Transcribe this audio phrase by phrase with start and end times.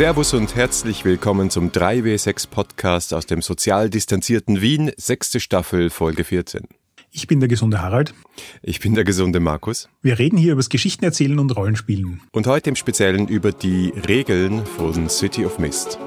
[0.00, 6.24] Servus und herzlich willkommen zum 3W6 Podcast aus dem sozial distanzierten Wien, sechste Staffel, Folge
[6.24, 6.62] 14.
[7.10, 8.14] Ich bin der gesunde Harald.
[8.62, 9.90] Ich bin der gesunde Markus.
[10.00, 12.22] Wir reden hier über das Geschichtenerzählen und Rollenspielen.
[12.32, 15.98] Und heute im Speziellen über die Regeln von City of Mist.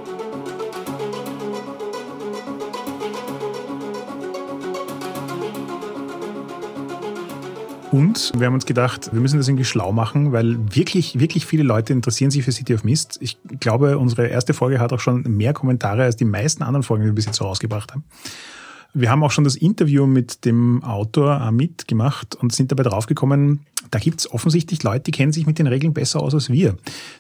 [7.93, 11.61] Und wir haben uns gedacht, wir müssen das irgendwie schlau machen, weil wirklich, wirklich viele
[11.61, 13.19] Leute interessieren sich für City of Mist.
[13.21, 17.03] Ich glaube, unsere erste Folge hat auch schon mehr Kommentare als die meisten anderen Folgen,
[17.03, 18.03] die wir bis jetzt so rausgebracht haben.
[18.95, 23.59] Wir haben auch schon das Interview mit dem Autor Amit gemacht und sind dabei draufgekommen,
[23.91, 26.75] da gibt's offensichtlich Leute, die kennen sich mit den Regeln besser aus als wir.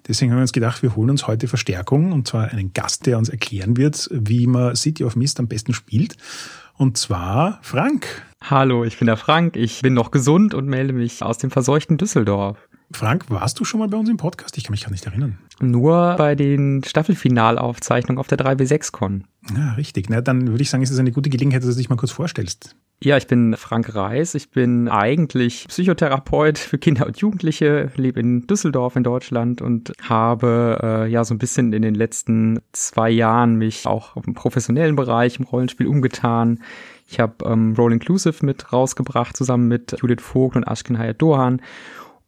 [0.07, 3.19] Deswegen haben wir uns gedacht, wir holen uns heute Verstärkung und zwar einen Gast, der
[3.19, 6.15] uns erklären wird, wie man City of Mist am besten spielt.
[6.75, 8.25] Und zwar Frank.
[8.41, 9.55] Hallo, ich bin der Frank.
[9.55, 12.57] Ich bin noch gesund und melde mich aus dem verseuchten Düsseldorf.
[12.95, 14.57] Frank, warst du schon mal bei uns im Podcast?
[14.57, 15.39] Ich kann mich gar nicht erinnern.
[15.59, 19.25] Nur bei den Staffelfinalaufzeichnungen auf der 3W6-Con.
[19.55, 20.09] Ja, richtig.
[20.09, 22.11] Na, dann würde ich sagen, ist es eine gute Gelegenheit, dass du dich mal kurz
[22.11, 22.75] vorstellst.
[23.01, 24.35] Ja, ich bin Frank Reis.
[24.35, 30.79] Ich bin eigentlich Psychotherapeut für Kinder und Jugendliche, lebe in Düsseldorf in Deutschland und habe
[30.81, 35.39] äh, ja so ein bisschen in den letzten zwei Jahren mich auch im professionellen Bereich
[35.39, 36.61] im Rollenspiel umgetan.
[37.09, 41.61] Ich habe ähm, Roll Inclusive mit rausgebracht, zusammen mit Judith Vogt und Ashken Hayat Dohan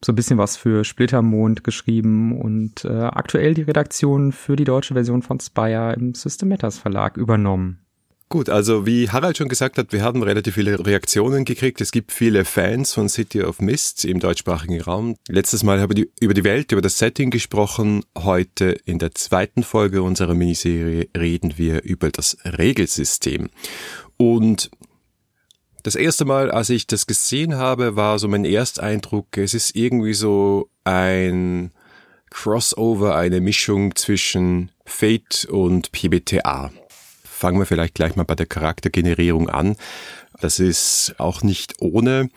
[0.06, 4.94] so ein bisschen was für Splittermond geschrieben und äh, aktuell die Redaktion für die deutsche
[4.94, 7.80] Version von Spire im System Matters Verlag übernommen.
[8.28, 11.80] Gut, also wie Harald schon gesagt hat, wir haben relativ viele Reaktionen gekriegt.
[11.80, 15.16] Es gibt viele Fans von City of Mist im deutschsprachigen Raum.
[15.28, 18.04] Letztes Mal haben wir über die Welt, über das Setting gesprochen.
[18.18, 23.50] Heute in der zweiten Folge unserer Miniserie reden wir über das Regelsystem.
[24.18, 24.72] Und
[25.86, 30.16] das erste Mal, als ich das gesehen habe, war so mein Ersteindruck, es ist irgendwie
[30.16, 31.70] so ein
[32.32, 36.72] Crossover, eine Mischung zwischen Fate und PBTA.
[37.24, 39.76] Fangen wir vielleicht gleich mal bei der Charaktergenerierung an.
[40.42, 42.30] Das ist auch nicht ohne.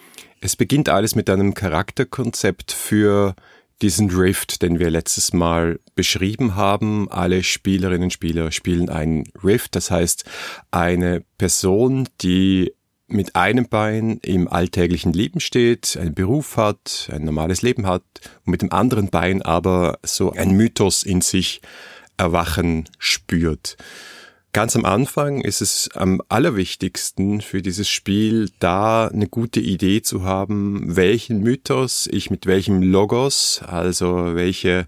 [0.42, 3.34] Es beginnt alles mit einem Charakterkonzept für
[3.80, 7.10] diesen Rift, den wir letztes Mal beschrieben haben.
[7.10, 10.24] Alle Spielerinnen und Spieler spielen einen Rift, das heißt
[10.70, 12.74] eine Person, die
[13.08, 18.04] mit einem Bein im alltäglichen Leben steht, einen Beruf hat, ein normales Leben hat
[18.44, 21.62] und mit dem anderen Bein aber so ein Mythos in sich
[22.18, 23.76] erwachen spürt.
[24.52, 30.24] Ganz am Anfang ist es am allerwichtigsten für dieses Spiel, da eine gute Idee zu
[30.24, 34.86] haben, welchen Mythos ich mit welchem Logos, also welche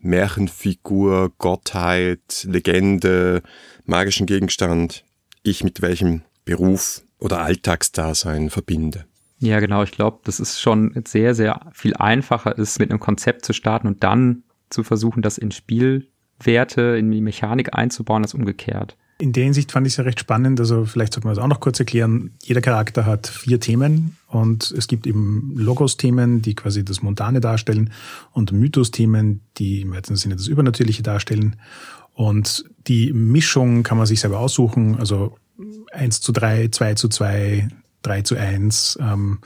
[0.00, 3.42] Märchenfigur, Gottheit, Legende,
[3.84, 5.04] magischen Gegenstand
[5.42, 9.06] ich mit welchem Beruf oder Alltagsdasein verbinde.
[9.40, 9.82] Ja, genau.
[9.82, 13.86] Ich glaube, das ist schon sehr, sehr viel einfacher ist, mit einem Konzept zu starten
[13.86, 18.96] und dann zu versuchen, das in Spielwerte, in die Mechanik einzubauen, als umgekehrt.
[19.20, 20.60] In der Hinsicht fand ich es ja recht spannend.
[20.60, 22.34] Also vielleicht sollte man das auch noch kurz erklären.
[22.42, 27.90] Jeder Charakter hat vier Themen und es gibt eben Logos-Themen, die quasi das Montane darstellen
[28.32, 31.56] und Mythos-Themen, die im weitesten Sinne das Übernatürliche darstellen.
[32.14, 34.96] Und die Mischung kann man sich selber aussuchen.
[34.98, 35.36] Also
[35.92, 37.68] 1 zu 3, 2 zu 2,
[38.02, 38.98] 3 zu 1.
[39.00, 39.38] Ähm,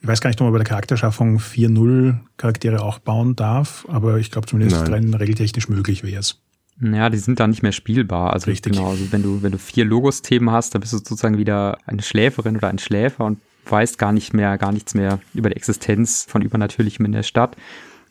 [0.00, 4.18] ich weiß gar nicht, ob man bei der Charakterschaffung 4-0 Charaktere auch bauen darf, aber
[4.18, 4.92] ich glaube zumindest Nein.
[4.92, 6.40] rein regeltechnisch möglich wäre es.
[6.80, 8.32] Ja, die sind dann nicht mehr spielbar.
[8.32, 8.72] Also Richtig.
[8.72, 12.02] genau, also wenn du, wenn du vier Logos-Themen hast, dann bist du sozusagen wieder eine
[12.02, 16.24] Schläferin oder ein Schläfer und weißt gar nicht mehr, gar nichts mehr über die Existenz
[16.26, 17.56] von Übernatürlichem in der Stadt.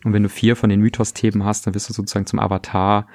[0.03, 3.08] Und wenn du vier von den Mythos-Themen hast, dann bist du sozusagen zum Avatar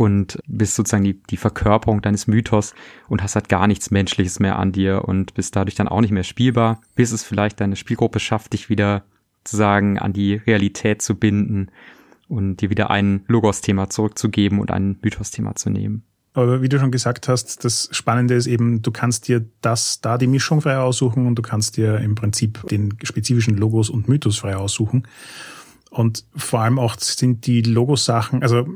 [0.00, 2.72] und bist sozusagen die, die Verkörperung deines Mythos
[3.10, 6.10] und hast halt gar nichts Menschliches mehr an dir und bist dadurch dann auch nicht
[6.10, 9.04] mehr spielbar, bis es vielleicht deine Spielgruppe schafft, dich wieder
[9.40, 11.70] sozusagen an die Realität zu binden
[12.28, 16.06] und dir wieder ein Logos-Thema zurückzugeben und ein Mythos-Thema zu nehmen.
[16.32, 20.16] Aber wie du schon gesagt hast, das Spannende ist eben, du kannst dir das, da
[20.16, 24.38] die Mischung frei aussuchen und du kannst dir im Prinzip den spezifischen Logos und Mythos
[24.38, 25.06] frei aussuchen.
[25.90, 28.66] Und vor allem auch sind die Logosachen, also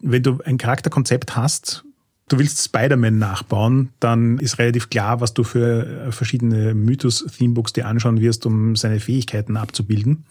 [0.00, 1.84] wenn du ein Charakterkonzept hast,
[2.28, 8.20] du willst Spider-Man nachbauen, dann ist relativ klar, was du für verschiedene Mythos-Themebooks dir anschauen
[8.20, 10.24] wirst, um seine Fähigkeiten abzubilden.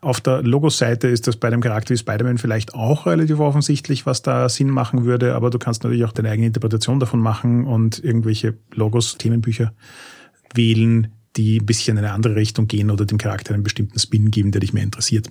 [0.00, 4.22] Auf der Logos-Seite ist das bei einem Charakter wie Spider-Man vielleicht auch relativ offensichtlich, was
[4.22, 8.02] da Sinn machen würde, aber du kannst natürlich auch deine eigene Interpretation davon machen und
[8.02, 9.74] irgendwelche Logos, Themenbücher
[10.54, 14.30] wählen, die ein bisschen in eine andere Richtung gehen oder dem Charakter einen bestimmten Spin
[14.30, 15.30] geben, der dich mehr interessiert.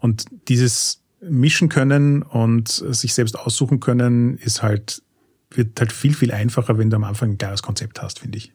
[0.00, 5.02] Und dieses mischen können und sich selbst aussuchen können, ist halt,
[5.50, 8.52] wird halt viel, viel einfacher, wenn du am Anfang ein klares Konzept hast, finde ich.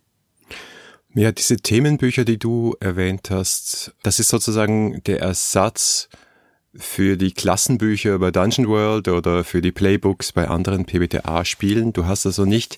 [1.15, 6.07] Ja, diese Themenbücher, die du erwähnt hast, das ist sozusagen der Ersatz
[6.75, 11.93] für die Klassenbücher bei Dungeon World oder für die Playbooks bei anderen PBTA-Spielen.
[11.93, 12.77] Du hast also nicht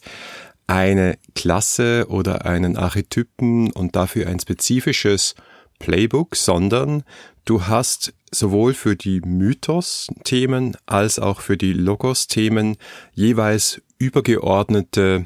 [0.66, 5.36] eine Klasse oder einen Archetypen und dafür ein spezifisches
[5.80, 7.04] Playbook, sondern
[7.46, 12.78] du hast sowohl für die Mythos-Themen als auch für die Logos-Themen
[13.14, 15.26] jeweils übergeordnete,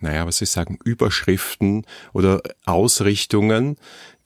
[0.00, 3.76] naja, was soll ich sagen, Überschriften oder Ausrichtungen,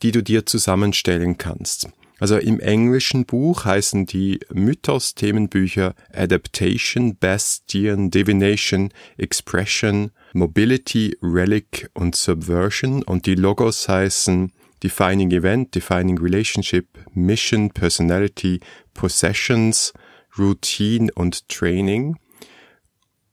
[0.03, 1.89] die du dir zusammenstellen kannst.
[2.21, 13.03] Also im englischen Buch heißen die Mythos-Themenbücher Adaptation, Bastion, Divination, Expression, Mobility, Relic und Subversion
[13.03, 14.53] und die Logos heißen
[14.85, 18.61] Defining Event, Defining Relationship, Mission, Personality,
[18.93, 19.95] Possessions,
[20.39, 22.17] Routine und Training.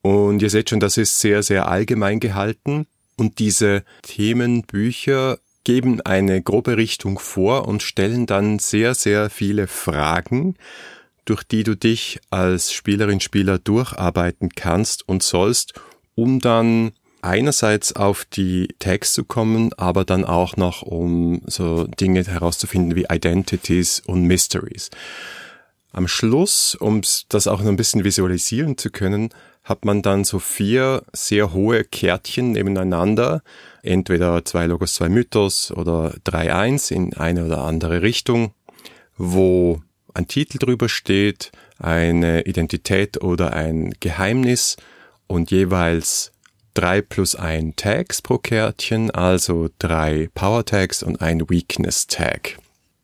[0.01, 2.87] Und ihr seht schon, das ist sehr, sehr allgemein gehalten.
[3.17, 10.55] Und diese Themenbücher geben eine grobe Richtung vor und stellen dann sehr, sehr viele Fragen,
[11.25, 15.73] durch die du dich als Spielerin, Spieler durcharbeiten kannst und sollst,
[16.15, 22.23] um dann einerseits auf die Tags zu kommen, aber dann auch noch um so Dinge
[22.23, 24.89] herauszufinden wie Identities und Mysteries.
[25.93, 29.29] Am Schluss, um das auch noch ein bisschen visualisieren zu können,
[29.63, 33.43] hat man dann so vier sehr hohe Kärtchen nebeneinander,
[33.83, 38.53] entweder zwei Logos, zwei Mythos oder drei Eins in eine oder andere Richtung,
[39.17, 39.81] wo
[40.13, 44.77] ein Titel drüber steht, eine Identität oder ein Geheimnis
[45.27, 46.31] und jeweils
[46.73, 52.57] drei plus ein Tags pro Kärtchen, also drei Power Tags und ein Weakness Tag.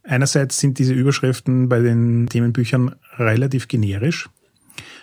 [0.04, 4.30] Einerseits sind diese Überschriften bei den Themenbüchern relativ generisch.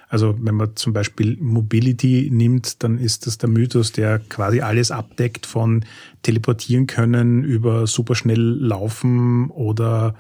[0.08, 4.90] Also wenn man zum Beispiel Mobility nimmt, dann ist das der Mythos, der quasi alles
[4.90, 5.84] abdeckt von
[6.22, 10.14] teleportieren können über superschnell laufen oder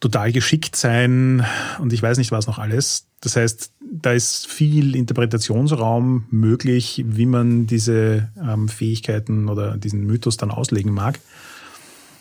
[0.00, 1.44] total geschickt sein
[1.80, 3.06] und ich weiß nicht was noch alles.
[3.20, 10.36] Das heißt, da ist viel Interpretationsraum möglich, wie man diese ähm, Fähigkeiten oder diesen Mythos
[10.36, 11.18] dann auslegen mag.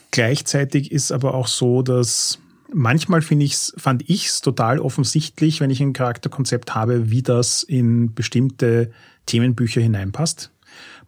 [0.10, 2.40] Gleichzeitig ist aber auch so, dass
[2.74, 7.62] manchmal finde ich's, fand ich es total offensichtlich, wenn ich ein Charakterkonzept habe, wie das
[7.62, 8.92] in bestimmte
[9.28, 10.52] Themenbücher hineinpasst.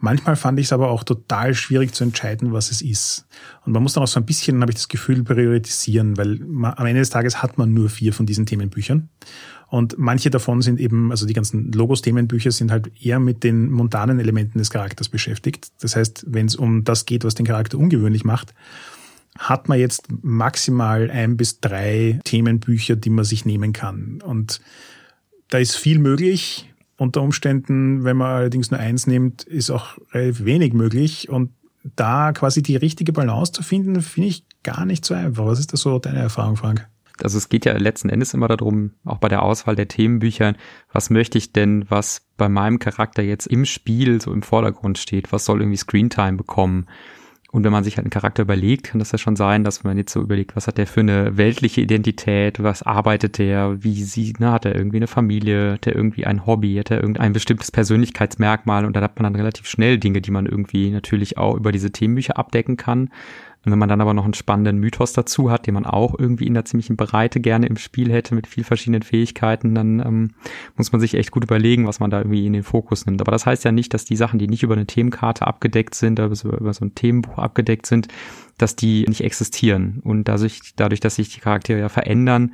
[0.01, 3.27] Manchmal fand ich es aber auch total schwierig zu entscheiden, was es ist.
[3.65, 6.73] Und man muss dann auch so ein bisschen, habe ich das Gefühl, priorisieren, weil man,
[6.75, 9.09] am Ende des Tages hat man nur vier von diesen Themenbüchern.
[9.67, 14.19] Und manche davon sind eben, also die ganzen Logos-Themenbücher sind halt eher mit den montanen
[14.19, 15.71] Elementen des Charakters beschäftigt.
[15.81, 18.53] Das heißt, wenn es um das geht, was den Charakter ungewöhnlich macht,
[19.37, 24.21] hat man jetzt maximal ein bis drei Themenbücher, die man sich nehmen kann.
[24.21, 24.61] Und
[25.49, 26.68] da ist viel möglich.
[26.99, 31.29] Unter Umständen, wenn man allerdings nur eins nimmt, ist auch relativ wenig möglich.
[31.29, 31.51] Und
[31.95, 35.45] da quasi die richtige Balance zu finden, finde ich gar nicht so einfach.
[35.45, 36.87] Was ist da so deine Erfahrung, Frank?
[37.23, 40.55] Also es geht ja letzten Endes immer darum, auch bei der Auswahl der Themenbücher,
[40.91, 45.31] was möchte ich denn, was bei meinem Charakter jetzt im Spiel so im Vordergrund steht,
[45.31, 46.87] was soll irgendwie Screentime bekommen.
[47.51, 49.97] Und wenn man sich halt einen Charakter überlegt, kann das ja schon sein, dass man
[49.97, 54.39] jetzt so überlegt, was hat der für eine weltliche Identität, was arbeitet der, wie sieht,
[54.39, 57.71] ne, hat er irgendwie eine Familie, hat er irgendwie ein Hobby, hat er irgendein bestimmtes
[57.71, 61.71] Persönlichkeitsmerkmal und da hat man dann relativ schnell Dinge, die man irgendwie natürlich auch über
[61.71, 63.09] diese Themenbücher abdecken kann.
[63.65, 66.47] Und wenn man dann aber noch einen spannenden Mythos dazu hat, den man auch irgendwie
[66.47, 70.29] in der ziemlichen Breite gerne im Spiel hätte mit viel verschiedenen Fähigkeiten, dann ähm,
[70.77, 73.19] muss man sich echt gut überlegen, was man da irgendwie in den Fokus nimmt.
[73.19, 76.19] Aber das heißt ja nicht, dass die Sachen, die nicht über eine Themenkarte abgedeckt sind,
[76.19, 78.07] oder über so ein Themenbuch abgedeckt sind,
[78.57, 79.99] dass die nicht existieren.
[80.03, 82.53] Und dadurch, dadurch, dass sich die Charaktere ja verändern,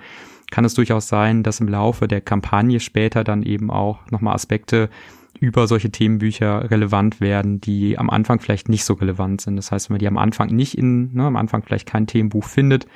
[0.50, 4.90] kann es durchaus sein, dass im Laufe der Kampagne später dann eben auch nochmal Aspekte
[5.40, 9.56] über solche Themenbücher relevant werden, die am Anfang vielleicht nicht so relevant sind.
[9.56, 12.46] Das heißt, wenn man die am Anfang nicht in, ne, am Anfang vielleicht kein Themenbuch
[12.46, 12.88] findet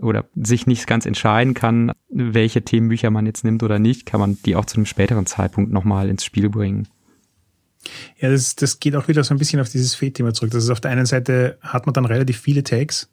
[0.00, 4.38] oder sich nicht ganz entscheiden kann, welche Themenbücher man jetzt nimmt oder nicht, kann man
[4.44, 6.88] die auch zu einem späteren Zeitpunkt nochmal ins Spiel bringen.
[8.18, 10.50] Ja, das, das geht auch wieder so ein bisschen auf dieses Fate-Thema zurück.
[10.52, 13.10] Das ist auf der einen Seite hat man dann relativ viele Tags,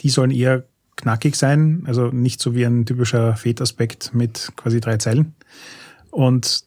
[0.00, 0.64] die sollen eher
[0.96, 5.34] knackig sein, also nicht so wie ein typischer Fate-Aspekt mit quasi drei Zeilen.
[6.10, 6.64] Und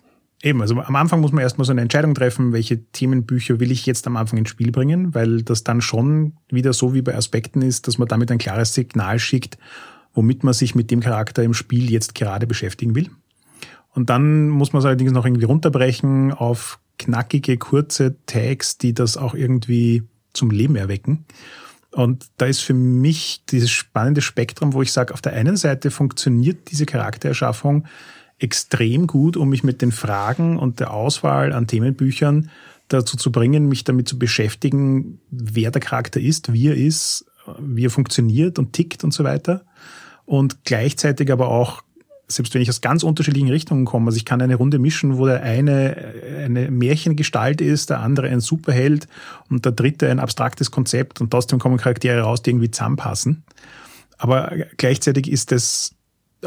[0.47, 3.85] Eben, also am Anfang muss man erstmal so eine Entscheidung treffen, welche Themenbücher will ich
[3.85, 7.61] jetzt am Anfang ins Spiel bringen, weil das dann schon wieder so wie bei Aspekten
[7.61, 9.57] ist, dass man damit ein klares Signal schickt,
[10.13, 13.09] womit man sich mit dem Charakter im Spiel jetzt gerade beschäftigen will.
[13.93, 19.17] Und dann muss man es allerdings noch irgendwie runterbrechen auf knackige, kurze Tags, die das
[19.17, 21.25] auch irgendwie zum Leben erwecken.
[21.91, 25.91] Und da ist für mich dieses spannende Spektrum, wo ich sage, auf der einen Seite
[25.91, 27.85] funktioniert diese Charaktererschaffung
[28.39, 32.49] extrem gut, um mich mit den Fragen und der Auswahl an Themenbüchern
[32.87, 37.25] dazu zu bringen, mich damit zu beschäftigen, wer der Charakter ist, wie er ist,
[37.59, 39.65] wie er funktioniert und tickt und so weiter.
[40.25, 41.81] und gleichzeitig aber auch
[42.29, 45.25] selbst wenn ich aus ganz unterschiedlichen Richtungen komme, also ich kann eine Runde mischen, wo
[45.25, 46.13] der eine
[46.43, 49.07] eine Märchengestalt ist, der andere ein Superheld
[49.49, 53.43] und der dritte ein abstraktes Konzept und trotzdem kommen Charaktere raus, die irgendwie zusammenpassen.
[54.17, 55.95] Aber gleichzeitig ist das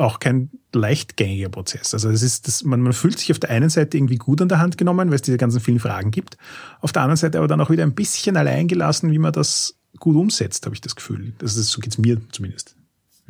[0.00, 1.94] auch kein leichtgängiger Prozess.
[1.94, 4.48] Also es ist das, man, man fühlt sich auf der einen Seite irgendwie gut an
[4.48, 6.36] der Hand genommen, weil es diese ganzen vielen Fragen gibt.
[6.80, 9.76] Auf der anderen Seite aber dann auch wieder ein bisschen allein gelassen, wie man das
[9.98, 11.32] gut umsetzt, habe ich das Gefühl.
[11.38, 12.76] Das ist, so geht's mir zumindest.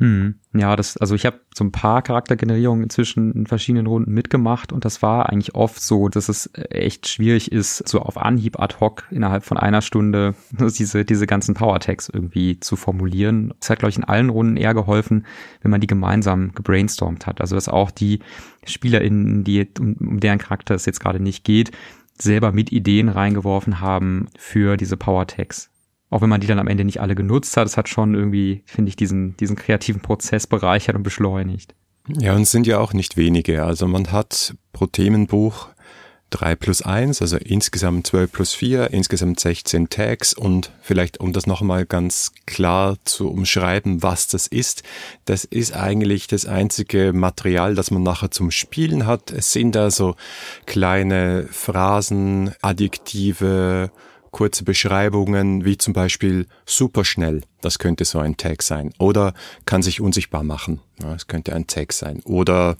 [0.01, 0.39] Hm.
[0.51, 4.83] Ja, das, also ich habe so ein paar Charaktergenerierungen inzwischen in verschiedenen Runden mitgemacht und
[4.83, 9.03] das war eigentlich oft so, dass es echt schwierig ist, so auf Anhieb ad hoc
[9.11, 13.53] innerhalb von einer Stunde diese, diese ganzen Power-Tags irgendwie zu formulieren.
[13.61, 15.27] Es hat, glaube ich, in allen Runden eher geholfen,
[15.61, 17.39] wenn man die gemeinsam gebrainstormt hat.
[17.39, 18.21] Also dass auch die
[18.65, 21.69] SpielerInnen, die, um, um deren Charakter es jetzt gerade nicht geht,
[22.17, 25.69] selber mit Ideen reingeworfen haben für diese Power-Tags
[26.11, 28.61] auch wenn man die dann am Ende nicht alle genutzt hat, es hat schon irgendwie,
[28.65, 31.73] finde ich, diesen, diesen kreativen Prozess bereichert und beschleunigt.
[32.19, 33.63] Ja, und es sind ja auch nicht wenige.
[33.63, 35.69] Also man hat pro Themenbuch
[36.29, 41.45] drei plus eins, also insgesamt zwölf plus vier, insgesamt 16 Tags und vielleicht, um das
[41.45, 44.83] nochmal ganz klar zu umschreiben, was das ist,
[45.25, 49.31] das ist eigentlich das einzige Material, das man nachher zum Spielen hat.
[49.31, 50.15] Es sind also
[50.65, 53.91] kleine Phrasen, Adjektive,
[54.31, 58.93] kurze Beschreibungen wie zum Beispiel superschnell, das könnte so ein Tag sein.
[58.97, 59.33] Oder
[59.65, 62.21] kann sich unsichtbar machen, das könnte ein Tag sein.
[62.23, 62.77] Oder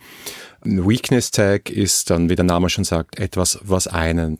[0.65, 4.39] ein Weakness Tag ist dann, wie der Name schon sagt, etwas, was einen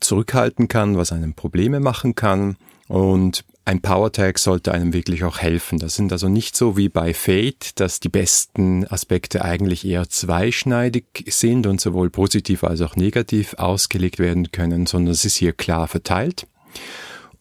[0.00, 2.56] zurückhalten kann, was einem Probleme machen kann.
[2.86, 5.78] Und ein Power Tag sollte einem wirklich auch helfen.
[5.78, 11.24] Das sind also nicht so wie bei Fate, dass die besten Aspekte eigentlich eher zweischneidig
[11.28, 15.88] sind und sowohl positiv als auch negativ ausgelegt werden können, sondern es ist hier klar
[15.88, 16.46] verteilt.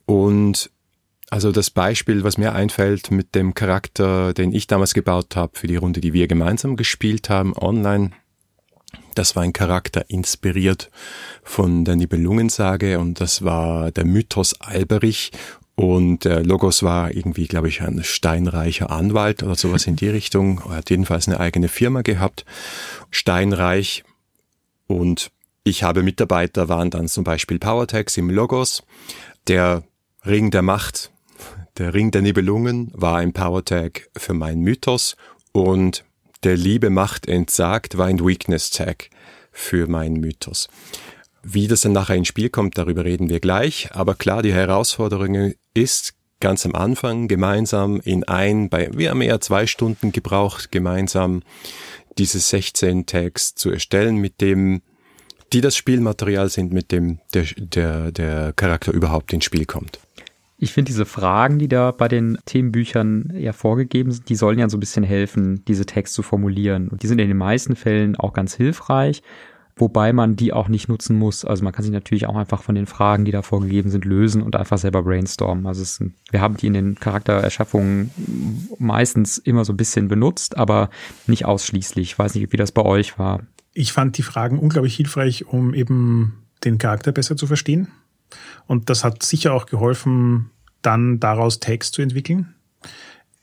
[0.05, 0.69] Und
[1.29, 5.67] also das Beispiel, was mir einfällt mit dem Charakter, den ich damals gebaut habe für
[5.67, 8.11] die Runde, die wir gemeinsam gespielt haben, online,
[9.15, 10.89] das war ein Charakter inspiriert
[11.43, 15.31] von der Nibelungensage und das war der Mythos Alberich
[15.75, 20.61] und äh, Logos war irgendwie, glaube ich, ein steinreicher Anwalt oder sowas in die Richtung.
[20.69, 22.45] Er hat jedenfalls eine eigene Firma gehabt.
[23.09, 24.03] Steinreich.
[24.85, 25.31] Und
[25.63, 28.83] ich habe Mitarbeiter, waren dann zum Beispiel PowerTags im Logos.
[29.47, 29.83] Der
[30.25, 31.11] Ring der Macht,
[31.77, 35.15] der Ring der Nibelungen war ein PowerTag für meinen Mythos.
[35.53, 36.05] Und
[36.43, 39.09] der Liebe Macht entsagt war ein Weakness Tag
[39.51, 40.67] für meinen Mythos.
[41.41, 43.89] Wie das dann nachher ins Spiel kommt, darüber reden wir gleich.
[43.93, 49.39] Aber klar, die Herausforderung ist ganz am Anfang gemeinsam in ein, bei, wir haben eher
[49.39, 51.41] zwei Stunden gebraucht, gemeinsam
[52.17, 54.81] diese 16 Tags zu erstellen, mit dem,
[55.53, 59.99] die das Spielmaterial sind, mit dem der, der, der Charakter überhaupt ins Spiel kommt.
[60.57, 64.69] Ich finde diese Fragen, die da bei den Themenbüchern ja vorgegeben sind, die sollen ja
[64.69, 66.87] so ein bisschen helfen, diese Tags zu formulieren.
[66.89, 69.21] Und die sind in den meisten Fällen auch ganz hilfreich
[69.75, 71.45] wobei man die auch nicht nutzen muss.
[71.45, 74.41] Also man kann sich natürlich auch einfach von den Fragen, die da vorgegeben sind, lösen
[74.41, 75.65] und einfach selber brainstormen.
[75.65, 78.11] Also es, wir haben die in den Charaktererschaffungen
[78.77, 80.89] meistens immer so ein bisschen benutzt, aber
[81.27, 82.11] nicht ausschließlich.
[82.11, 83.41] Ich weiß nicht, wie das bei euch war.
[83.73, 87.87] Ich fand die Fragen unglaublich hilfreich, um eben den Charakter besser zu verstehen.
[88.67, 90.51] Und das hat sicher auch geholfen,
[90.81, 92.53] dann daraus Text zu entwickeln.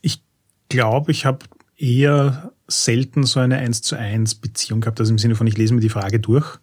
[0.01, 0.23] Ich
[0.69, 1.47] glaube, ich habe
[1.77, 5.01] eher selten so eine 1 zu 1 Beziehung gehabt.
[5.01, 6.59] Also im Sinne von, ich lese mir die Frage durch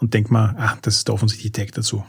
[0.00, 2.04] und denke mal, ah, das ist offensichtlich Tag dazu.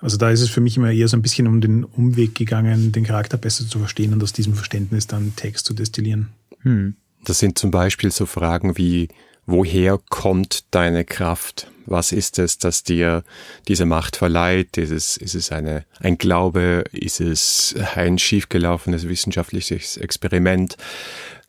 [0.00, 2.90] Also da ist es für mich immer eher so ein bisschen um den Umweg gegangen,
[2.90, 6.28] den Charakter besser zu verstehen und aus diesem Verständnis dann Text zu destillieren.
[6.62, 6.96] Hm.
[7.24, 9.08] Das sind zum Beispiel so Fragen wie,
[9.46, 11.68] woher kommt deine Kraft?
[11.86, 13.22] Was ist es, das dir
[13.68, 14.76] diese Macht verleiht?
[14.76, 16.84] Ist es, ist es eine, ein Glaube?
[16.92, 20.76] Ist es ein schiefgelaufenes wissenschaftliches Experiment?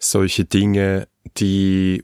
[0.03, 1.07] Solche Dinge,
[1.37, 2.01] die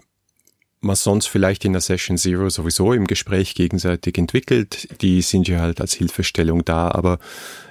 [0.81, 5.59] man sonst vielleicht in der Session Zero sowieso im Gespräch gegenseitig entwickelt, die sind ja
[5.59, 6.89] halt als Hilfestellung da.
[6.91, 7.19] Aber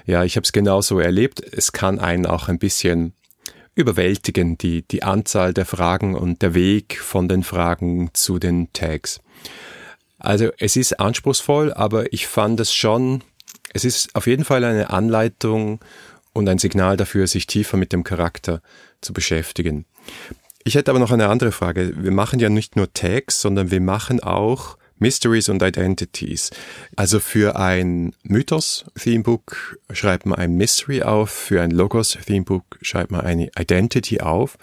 [0.06, 1.40] ja, ich habe es genauso erlebt.
[1.40, 3.14] Es kann einen auch ein bisschen
[3.74, 9.20] überwältigen, die, die Anzahl der Fragen und der Weg von den Fragen zu den Tags.
[10.18, 13.22] Also es ist anspruchsvoll, aber ich fand es schon,
[13.72, 15.80] es ist auf jeden Fall eine Anleitung
[16.32, 18.62] und ein Signal dafür, sich tiefer mit dem Charakter
[19.00, 19.86] zu beschäftigen.
[20.64, 21.94] Ich hätte aber noch eine andere Frage.
[21.96, 26.50] Wir machen ja nicht nur Tags, sondern wir machen auch Mysteries und Identities.
[26.96, 33.50] Also für ein Mythos-Themebook schreibt man ein Mystery auf, für ein Logos-Themebook schreibt man eine
[33.58, 34.58] Identity auf.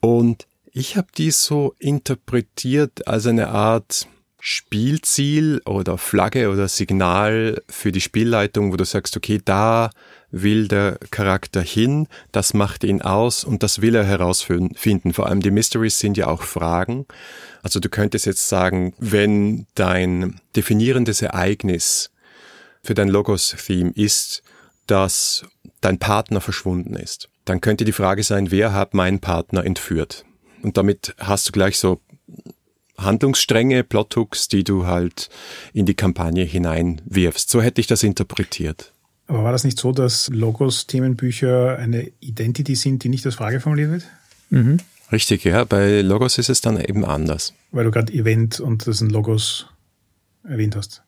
[0.00, 4.06] Und ich habe die so interpretiert als eine Art
[4.40, 9.90] Spielziel oder Flagge oder Signal für die Spielleitung, wo du sagst, okay, da
[10.30, 15.12] will der Charakter hin, das macht ihn aus und das will er herausfinden.
[15.12, 17.06] Vor allem die Mysteries sind ja auch Fragen.
[17.62, 22.10] Also du könntest jetzt sagen, wenn dein definierendes Ereignis
[22.82, 24.42] für dein Logos-Theme ist,
[24.86, 25.44] dass
[25.80, 30.24] dein Partner verschwunden ist, dann könnte die Frage sein, wer hat meinen Partner entführt?
[30.62, 32.00] Und damit hast du gleich so
[32.98, 35.30] Handlungsstränge, Plothooks, die du halt
[35.72, 37.48] in die Kampagne hineinwirfst.
[37.48, 38.92] So hätte ich das interpretiert.
[39.30, 43.60] Aber war das nicht so, dass Logos, Themenbücher eine Identity sind, die nicht als Frage
[43.60, 44.02] formuliert wird?
[44.50, 44.78] Mhm.
[45.12, 45.62] Richtig, ja.
[45.62, 47.54] Bei Logos ist es dann eben anders.
[47.70, 49.66] Weil du gerade Event und das ein Logos
[50.42, 51.04] erwähnt hast.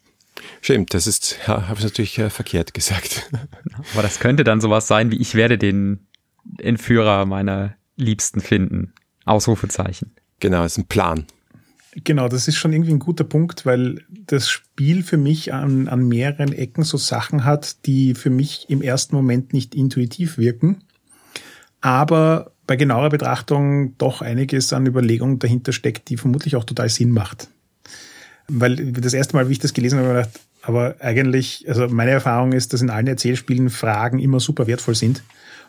[0.60, 3.28] Stimmt, das ist, ja, habe ich natürlich äh, verkehrt gesagt.
[3.92, 6.06] Aber das könnte dann sowas sein, wie ich werde den
[6.58, 8.92] Entführer meiner Liebsten finden.
[9.24, 10.12] Ausrufezeichen.
[10.38, 11.26] Genau, ist ein Plan.
[11.94, 16.08] Genau, das ist schon irgendwie ein guter Punkt, weil das Spiel für mich an, an
[16.08, 20.84] mehreren Ecken so Sachen hat, die für mich im ersten Moment nicht intuitiv wirken,
[21.82, 27.10] aber bei genauer Betrachtung doch einiges an Überlegungen dahinter steckt, die vermutlich auch total Sinn
[27.10, 27.48] macht.
[28.48, 31.88] Weil das erste Mal, wie ich das gelesen habe, habe ich gedacht, aber eigentlich, also
[31.88, 35.22] meine Erfahrung ist, dass in allen Erzählspielen Fragen immer super wertvoll sind.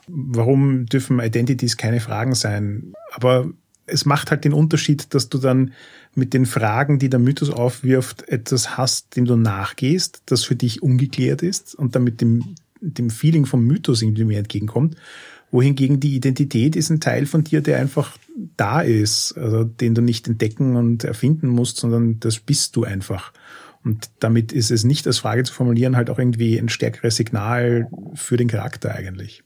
[0.08, 2.94] Warum dürfen Identities keine Fragen sein?
[3.12, 3.50] Aber
[3.86, 5.74] es macht halt den Unterschied, dass du dann
[6.16, 10.82] mit den Fragen, die der Mythos aufwirft, etwas hast, dem du nachgehst, das für dich
[10.82, 14.96] ungeklärt ist und damit dem, dem Feeling vom Mythos irgendwie mehr entgegenkommt.
[15.52, 18.18] Wohingegen die Identität ist ein Teil von dir, der einfach
[18.58, 23.32] da ist, also den du nicht entdecken und erfinden musst, sondern das bist du einfach.
[23.84, 27.90] Und damit ist es nicht als Frage zu formulieren, halt auch irgendwie ein stärkeres Signal
[28.16, 29.43] für den Charakter eigentlich.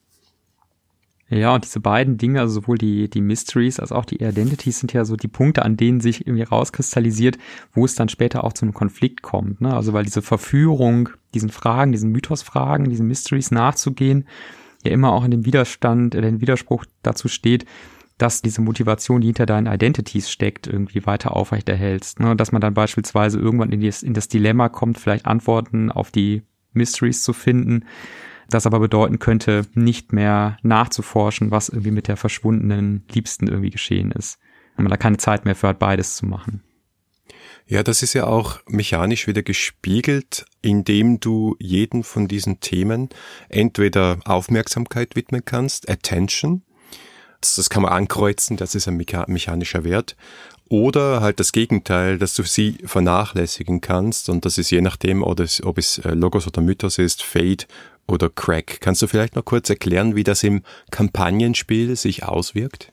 [1.30, 4.94] Ja, und diese beiden Dinge, also sowohl die, die Mysteries als auch die Identities sind
[4.94, 7.38] ja so die Punkte, an denen sich irgendwie rauskristallisiert,
[7.74, 9.60] wo es dann später auch zu einem Konflikt kommt.
[9.60, 9.74] Ne?
[9.74, 14.26] Also weil diese Verführung, diesen Fragen, diesen Mythos-Fragen, diesen Mysteries nachzugehen,
[14.86, 17.66] ja immer auch in dem Widerstand, in den Widerspruch dazu steht,
[18.18, 22.22] dass diese Motivation, die hinter deinen Identities steckt, irgendwie weiter aufrechterhältst.
[22.22, 22.38] Ne?
[22.38, 26.44] Dass man dann beispielsweise irgendwann in das, in das Dilemma kommt, vielleicht Antworten auf die
[26.72, 27.84] Mysteries zu finden
[28.50, 34.12] das aber bedeuten könnte, nicht mehr nachzuforschen, was irgendwie mit der verschwundenen Liebsten irgendwie geschehen
[34.12, 34.40] ist.
[34.76, 36.64] Wenn man da keine Zeit mehr für hat, beides zu machen.
[37.66, 43.10] Ja, das ist ja auch mechanisch wieder gespiegelt, indem du jeden von diesen Themen
[43.50, 46.64] entweder Aufmerksamkeit widmen kannst, Attention,
[47.42, 50.16] das kann man ankreuzen, das ist ein mechanischer Wert,
[50.70, 55.40] oder halt das Gegenteil, dass du sie vernachlässigen kannst und das ist je nachdem, ob
[55.40, 57.66] es, ob es äh, Logos oder Mythos ist, Fade
[58.08, 58.80] oder Crack.
[58.82, 62.92] Kannst du vielleicht noch kurz erklären, wie das im Kampagnenspiel sich auswirkt?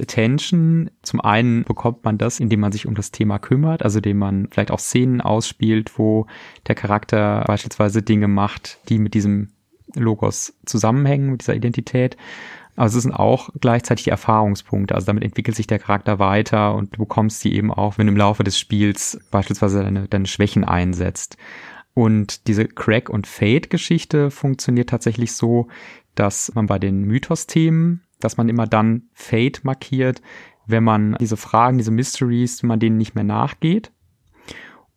[0.00, 0.90] Attention.
[1.02, 4.48] Zum einen bekommt man das, indem man sich um das Thema kümmert, also indem man
[4.50, 6.26] vielleicht auch Szenen ausspielt, wo
[6.66, 9.52] der Charakter beispielsweise Dinge macht, die mit diesem
[9.94, 12.16] Logos zusammenhängen, mit dieser Identität.
[12.76, 14.94] Aber es sind auch gleichzeitig die Erfahrungspunkte.
[14.94, 18.12] Also damit entwickelt sich der Charakter weiter und du bekommst sie eben auch, wenn du
[18.12, 21.38] im Laufe des Spiels beispielsweise deine, deine Schwächen einsetzt.
[21.96, 25.68] Und diese Crack- und Fade-Geschichte funktioniert tatsächlich so,
[26.14, 30.20] dass man bei den Mythos-Themen, dass man immer dann Fade markiert,
[30.66, 33.92] wenn man diese Fragen, diese Mysteries, wenn man denen nicht mehr nachgeht.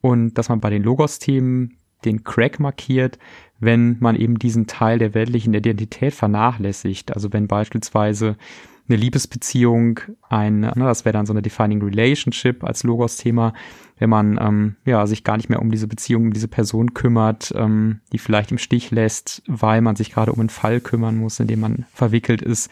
[0.01, 3.17] Und dass man bei den Logos-Themen den Crack markiert,
[3.59, 7.13] wenn man eben diesen Teil der weltlichen Identität vernachlässigt.
[7.13, 8.35] Also wenn beispielsweise
[8.89, 13.53] eine Liebesbeziehung, ein, ne, das wäre dann so eine Defining Relationship als Logos-Thema,
[13.97, 17.53] wenn man ähm, ja sich gar nicht mehr um diese Beziehung, um diese Person kümmert,
[17.55, 21.39] ähm, die vielleicht im Stich lässt, weil man sich gerade um einen Fall kümmern muss,
[21.39, 22.69] in dem man verwickelt ist,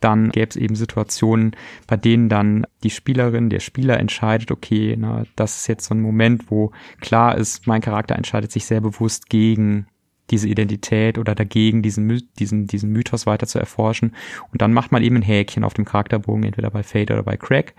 [0.00, 5.24] dann gäbe es eben Situationen, bei denen dann die Spielerin, der Spieler entscheidet, okay, na,
[5.34, 9.30] das ist jetzt so ein Moment, wo klar ist, mein Charakter entscheidet sich sehr bewusst
[9.30, 9.86] gegen
[10.30, 14.14] diese Identität oder dagegen, diesen, diesen, diesen Mythos weiter zu erforschen.
[14.52, 17.36] Und dann macht man eben ein Häkchen auf dem Charakterbogen, entweder bei Fade oder bei
[17.36, 17.74] Crack.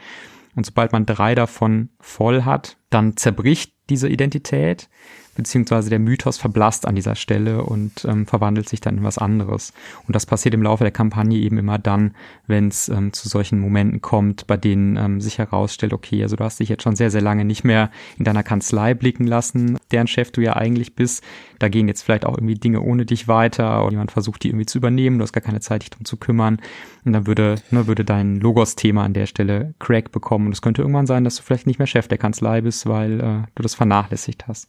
[0.56, 4.90] Und sobald man drei davon voll hat, dann zerbricht diese Identität
[5.36, 9.74] beziehungsweise der Mythos verblasst an dieser Stelle und ähm, verwandelt sich dann in was anderes.
[10.08, 12.16] Und das passiert im Laufe der Kampagne eben immer dann,
[12.48, 16.44] wenn es ähm, zu solchen Momenten kommt, bei denen ähm, sich herausstellt, okay, also du
[16.44, 20.08] hast dich jetzt schon sehr, sehr lange nicht mehr in deiner Kanzlei blicken lassen, deren
[20.08, 21.24] Chef du ja eigentlich bist.
[21.60, 24.66] Da gehen jetzt vielleicht auch irgendwie Dinge ohne dich weiter und jemand versucht, die irgendwie
[24.66, 26.60] zu übernehmen, du hast gar keine Zeit, dich drum zu kümmern.
[27.04, 30.48] Und dann würde, ne, würde dein Logos-Thema an der Stelle Crack bekommen.
[30.48, 33.20] Und es könnte irgendwann sein, dass du vielleicht nicht mehr Chef der Kanzlei bist, weil
[33.20, 34.68] äh, du das vernachlässigt hast.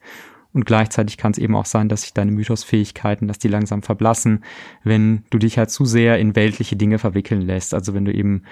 [0.53, 4.43] Und gleichzeitig kann es eben auch sein, dass sich deine Mythosfähigkeiten, dass die langsam verblassen,
[4.85, 7.75] wenn du dich halt zu sehr in weltliche Dinge verwickeln lässt.
[7.75, 8.43] Also wenn du eben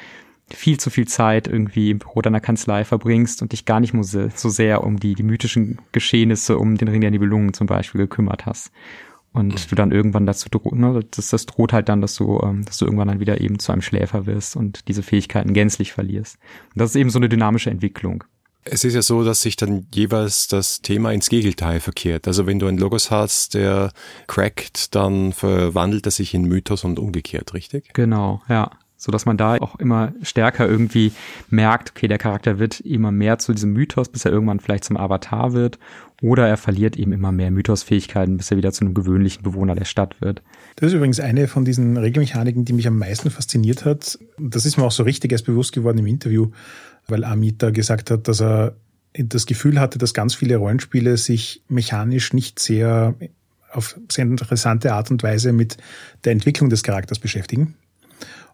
[0.50, 4.48] viel zu viel Zeit irgendwie im Büro deiner Kanzlei verbringst und dich gar nicht so
[4.50, 8.70] sehr um die, die mythischen Geschehnisse, um den Ring der Nibelungen zum Beispiel gekümmert hast.
[9.33, 12.64] und du dann irgendwann dazu droht, ne, das, das droht halt dann, dass du, ähm,
[12.66, 16.38] dass du irgendwann dann wieder eben zu einem Schläfer wirst und diese Fähigkeiten gänzlich verlierst.
[16.74, 18.24] Und das ist eben so eine dynamische Entwicklung.
[18.64, 22.27] Es ist ja so, dass sich dann jeweils das Thema ins Gegenteil verkehrt.
[22.27, 23.92] Also wenn du einen Logos hast, der
[24.27, 27.92] crackt, dann verwandelt er sich in Mythos und umgekehrt, richtig?
[27.92, 28.70] Genau, ja
[29.05, 31.12] so dass man da auch immer stärker irgendwie
[31.50, 34.96] merkt, okay, der Charakter wird immer mehr zu diesem Mythos, bis er irgendwann vielleicht zum
[34.96, 35.79] Avatar wird,
[36.22, 39.85] oder er verliert eben immer mehr Mythosfähigkeiten, bis er wieder zu einem gewöhnlichen Bewohner der
[39.85, 40.42] Stadt wird.
[40.77, 44.18] Das ist übrigens eine von diesen Regelmechaniken, die mich am meisten fasziniert hat.
[44.38, 46.50] Das ist mir auch so richtig erst bewusst geworden im Interview,
[47.09, 48.77] weil Amita gesagt hat, dass er
[49.14, 53.14] das Gefühl hatte, dass ganz viele Rollenspiele sich mechanisch nicht sehr
[53.71, 55.77] auf sehr interessante Art und Weise mit
[56.25, 57.75] der Entwicklung des Charakters beschäftigen.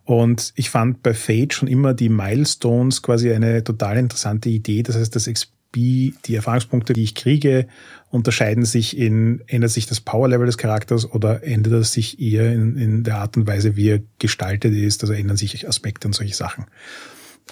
[0.05, 4.83] Und ich fand bei Fate schon immer die Milestones quasi eine total interessante Idee.
[4.83, 7.69] Das heißt, das XP, die Erfahrungspunkte, die ich kriege,
[8.11, 12.77] unterscheiden sich in, ändert sich das Power-Level des Charakters oder ändert es sich eher in,
[12.77, 16.35] in der Art und Weise, wie er gestaltet ist, also ändern sich Aspekte und solche
[16.35, 16.65] Sachen.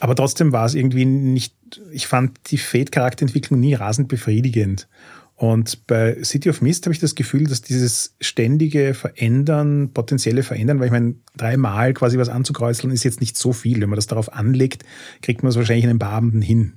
[0.01, 1.55] Aber trotzdem war es irgendwie nicht,
[1.93, 4.89] ich fand die Fate-Charakterentwicklung nie rasend befriedigend.
[5.39, 10.81] Und bei City of Mist habe ich das Gefühl, dass dieses ständige Verändern, potenzielle Verändern,
[10.81, 13.81] weil ich meine, dreimal quasi was anzukreuzeln ist jetzt nicht so viel.
[13.81, 14.85] Wenn man das darauf anlegt,
[15.23, 16.75] kriegt man es wahrscheinlich in ein paar Abenden hin.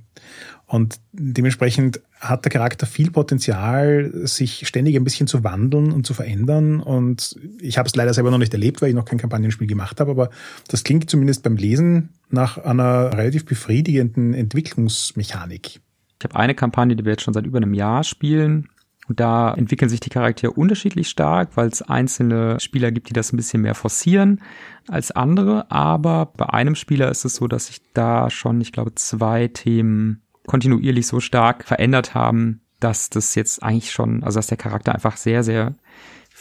[0.71, 6.13] Und dementsprechend hat der Charakter viel Potenzial, sich ständig ein bisschen zu wandeln und zu
[6.13, 6.79] verändern.
[6.79, 9.99] Und ich habe es leider selber noch nicht erlebt, weil ich noch kein Kampagnenspiel gemacht
[9.99, 10.29] habe, aber
[10.69, 15.81] das klingt zumindest beim Lesen nach einer relativ befriedigenden Entwicklungsmechanik.
[16.19, 18.69] Ich habe eine Kampagne, die wir jetzt schon seit über einem Jahr spielen.
[19.09, 23.33] Und da entwickeln sich die Charaktere unterschiedlich stark, weil es einzelne Spieler gibt, die das
[23.33, 24.39] ein bisschen mehr forcieren
[24.87, 25.69] als andere.
[25.69, 30.21] Aber bei einem Spieler ist es so, dass sich da schon, ich glaube, zwei Themen
[30.47, 35.17] kontinuierlich so stark verändert haben, dass das jetzt eigentlich schon, also dass der Charakter einfach
[35.17, 35.75] sehr, sehr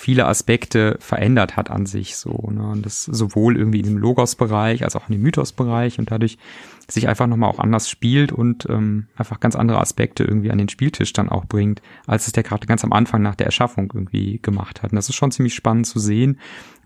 [0.00, 2.48] viele Aspekte verändert hat an sich so.
[2.50, 2.66] Ne?
[2.70, 6.38] Und das sowohl irgendwie im Logos-Bereich als auch in dem Mythos-Bereich und dadurch
[6.88, 10.70] sich einfach nochmal auch anders spielt und ähm, einfach ganz andere Aspekte irgendwie an den
[10.70, 14.38] Spieltisch dann auch bringt, als es der gerade ganz am Anfang nach der Erschaffung irgendwie
[14.40, 14.92] gemacht hat.
[14.92, 16.38] Und das ist schon ziemlich spannend zu sehen.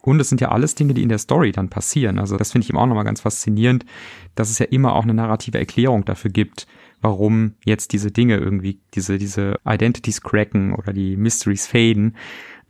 [0.05, 2.19] Und es sind ja alles Dinge, die in der Story dann passieren.
[2.19, 3.87] Also das finde ich eben auch nochmal ganz faszinierend,
[4.35, 6.67] dass es ja immer auch eine narrative Erklärung dafür gibt,
[7.01, 12.17] warum jetzt diese Dinge irgendwie, diese, diese Identities cracken oder die Mysteries faden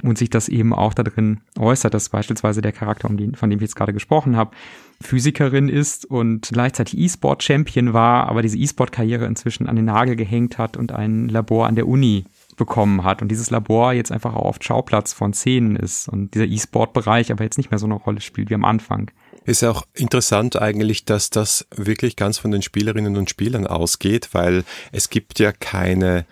[0.05, 3.59] und sich das eben auch darin äußert, dass beispielsweise der Charakter, um den, von dem
[3.59, 4.53] ich jetzt gerade gesprochen habe,
[5.01, 10.77] Physikerin ist und gleichzeitig E-Sport-Champion war, aber diese E-Sport-Karriere inzwischen an den Nagel gehängt hat
[10.77, 14.64] und ein Labor an der Uni bekommen hat und dieses Labor jetzt einfach auch oft
[14.64, 18.51] Schauplatz von Szenen ist und dieser E-Sport-Bereich aber jetzt nicht mehr so eine Rolle spielt
[18.51, 19.11] wie am Anfang.
[19.45, 24.64] Ist auch interessant eigentlich, dass das wirklich ganz von den Spielerinnen und Spielern ausgeht, weil
[24.90, 26.25] es gibt ja keine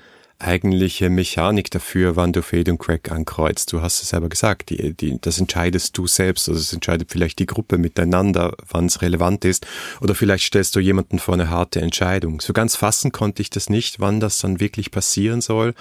[0.42, 3.72] eigentliche Mechanik dafür, wann du Fade und Crack ankreuzt.
[3.72, 7.38] Du hast es selber gesagt, die, die, das entscheidest du selbst, also es entscheidet vielleicht
[7.38, 9.66] die Gruppe miteinander, wann es relevant ist,
[10.00, 12.40] oder vielleicht stellst du jemanden vor eine harte Entscheidung.
[12.40, 15.74] So ganz fassen konnte ich das nicht, wann das dann wirklich passieren soll,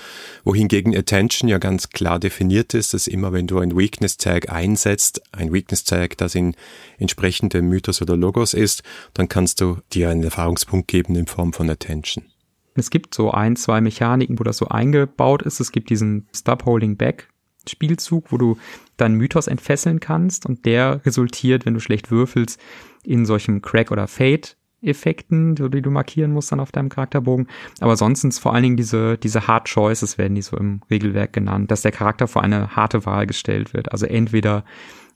[0.44, 5.22] wohingegen Attention ja ganz klar definiert ist, dass immer wenn du ein Weakness Tag einsetzt,
[5.32, 6.56] ein Weakness Tag, das in
[7.00, 11.70] entsprechende Mythos oder Logos ist, dann kannst du dir einen Erfahrungspunkt geben in Form von
[11.70, 12.26] Attention.
[12.76, 15.60] Es gibt so ein, zwei Mechaniken, wo das so eingebaut ist.
[15.60, 17.28] Es gibt diesen Stop Holding Back
[17.68, 18.58] Spielzug, wo du
[18.98, 22.60] deinen Mythos entfesseln kannst und der resultiert, wenn du schlecht würfelst,
[23.04, 24.50] in solchem Crack oder Fade
[24.82, 27.48] Effekten, die du markieren musst dann auf deinem Charakterbogen.
[27.80, 30.82] Aber sonst sind es vor allen Dingen diese, diese Hard Choices werden die so im
[30.90, 33.92] Regelwerk genannt, dass der Charakter vor eine harte Wahl gestellt wird.
[33.92, 34.64] Also entweder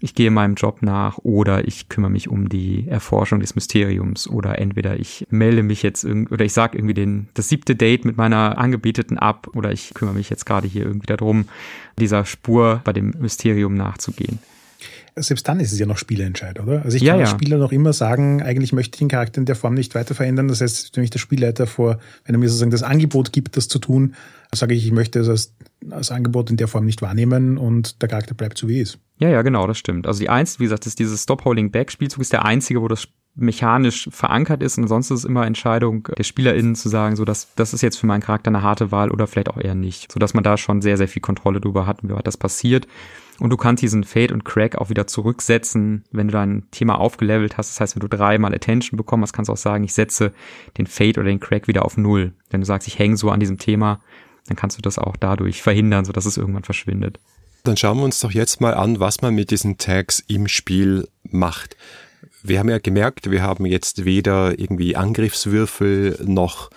[0.01, 4.59] ich gehe meinem Job nach oder ich kümmere mich um die Erforschung des Mysteriums oder
[4.59, 8.17] entweder ich melde mich jetzt irgendwie oder ich sage irgendwie den, das siebte Date mit
[8.17, 11.45] meiner Angebeteten ab oder ich kümmere mich jetzt gerade hier irgendwie darum,
[11.97, 14.39] dieser Spur bei dem Mysterium nachzugehen
[15.17, 16.83] selbst dann ist es ja noch Spielentscheid, oder?
[16.83, 19.45] Also ich kann ja, als Spieler noch immer sagen, eigentlich möchte ich den Charakter in
[19.45, 20.49] der Form nicht weiter verändern.
[20.49, 23.67] Das heißt, wenn mich der Spielleiter vor, wenn er mir sozusagen das Angebot gibt, das
[23.67, 24.15] zu tun,
[24.53, 25.53] sage ich, ich möchte es als,
[25.89, 28.99] als Angebot in der Form nicht wahrnehmen und der Charakter bleibt so wie es ist.
[29.19, 30.07] Ja, ja, genau, das stimmt.
[30.07, 34.63] Also die einzige, wie gesagt, ist dieses Stop-Holding-Back-Spielzug ist der einzige, wo das mechanisch verankert
[34.63, 37.81] ist und sonst ist es immer Entscheidung der SpielerInnen zu sagen, so dass das ist
[37.81, 40.11] jetzt für meinen Charakter eine harte Wahl oder vielleicht auch eher nicht.
[40.11, 42.87] So dass man da schon sehr, sehr viel Kontrolle drüber hat, wie weit das passiert.
[43.39, 47.57] Und du kannst diesen Fade und Crack auch wieder zurücksetzen, wenn du dein Thema aufgelevelt
[47.57, 47.69] hast.
[47.69, 50.33] Das heißt, wenn du dreimal Attention bekommen hast, kannst du auch sagen, ich setze
[50.77, 52.33] den Fade oder den Crack wieder auf Null.
[52.49, 53.99] Wenn du sagst, ich hänge so an diesem Thema,
[54.47, 57.19] dann kannst du das auch dadurch verhindern, sodass es irgendwann verschwindet.
[57.63, 61.07] Dann schauen wir uns doch jetzt mal an, was man mit diesen Tags im Spiel
[61.23, 61.75] macht.
[62.47, 66.69] Wir haben ja gemerkt, wir haben jetzt weder irgendwie Angriffswürfel noch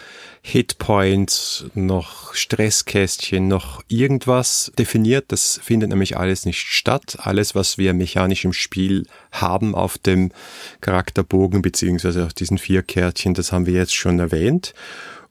[0.43, 5.27] Hitpoints, noch Stresskästchen, noch irgendwas definiert.
[5.29, 7.19] Das findet nämlich alles nicht statt.
[7.21, 10.33] Alles, was wir mechanisch im Spiel haben auf dem
[10.81, 14.75] Charakterbogen beziehungsweise auf diesen vier Kärtchen, das haben wir jetzt schon erwähnt.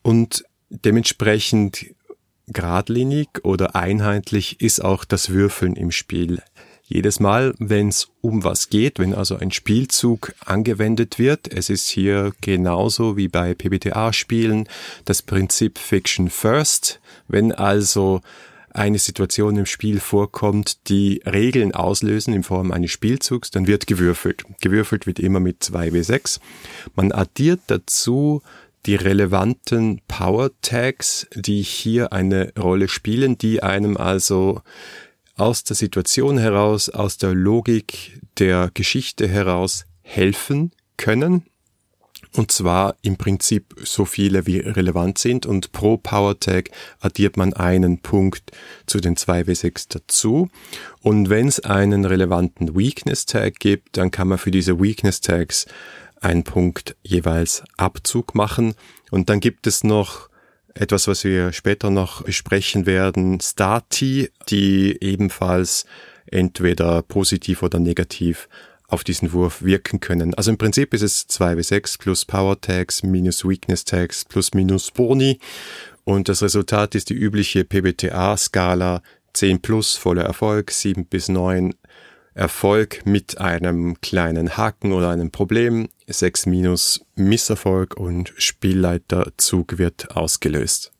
[0.03, 1.87] Und dementsprechend
[2.47, 6.41] geradlinig oder einheitlich ist auch das Würfeln im Spiel.
[6.89, 11.89] Jedes Mal, wenn es um was geht, wenn also ein Spielzug angewendet wird, es ist
[11.89, 14.69] hier genauso wie bei PBTA-Spielen
[15.03, 17.01] das Prinzip Fiction First.
[17.27, 18.21] Wenn also
[18.69, 24.45] eine Situation im Spiel vorkommt, die Regeln auslösen in Form eines Spielzugs, dann wird gewürfelt.
[24.61, 26.39] Gewürfelt wird immer mit 2w6.
[26.95, 28.41] Man addiert dazu
[28.85, 34.61] die relevanten Power Tags, die hier eine Rolle spielen, die einem also
[35.37, 41.43] aus der Situation heraus, aus der Logik der Geschichte heraus helfen können.
[42.33, 46.69] Und zwar im Prinzip so viele wie relevant sind und pro Power Tag
[46.99, 48.51] addiert man einen Punkt
[48.85, 50.49] zu den 2W6 dazu.
[51.01, 55.67] Und wenn es einen relevanten Weakness Tag gibt, dann kann man für diese Weakness Tags
[56.19, 58.75] einen Punkt jeweils Abzug machen.
[59.11, 60.29] Und dann gibt es noch
[60.79, 65.85] etwas, was wir später noch besprechen werden, Stati, die ebenfalls
[66.27, 68.49] entweder positiv oder negativ
[68.87, 70.33] auf diesen Wurf wirken können.
[70.33, 75.39] Also im Prinzip ist es 2w6 plus Power Tags minus Weakness Tags plus minus Boni.
[76.05, 79.01] Und das Resultat ist die übliche PBTA-Skala
[79.33, 81.73] 10 plus voller Erfolg, 7 bis 9
[82.33, 90.91] Erfolg mit einem kleinen Haken oder einem Problem, 6 minus Misserfolg und Spielleiterzug wird ausgelöst.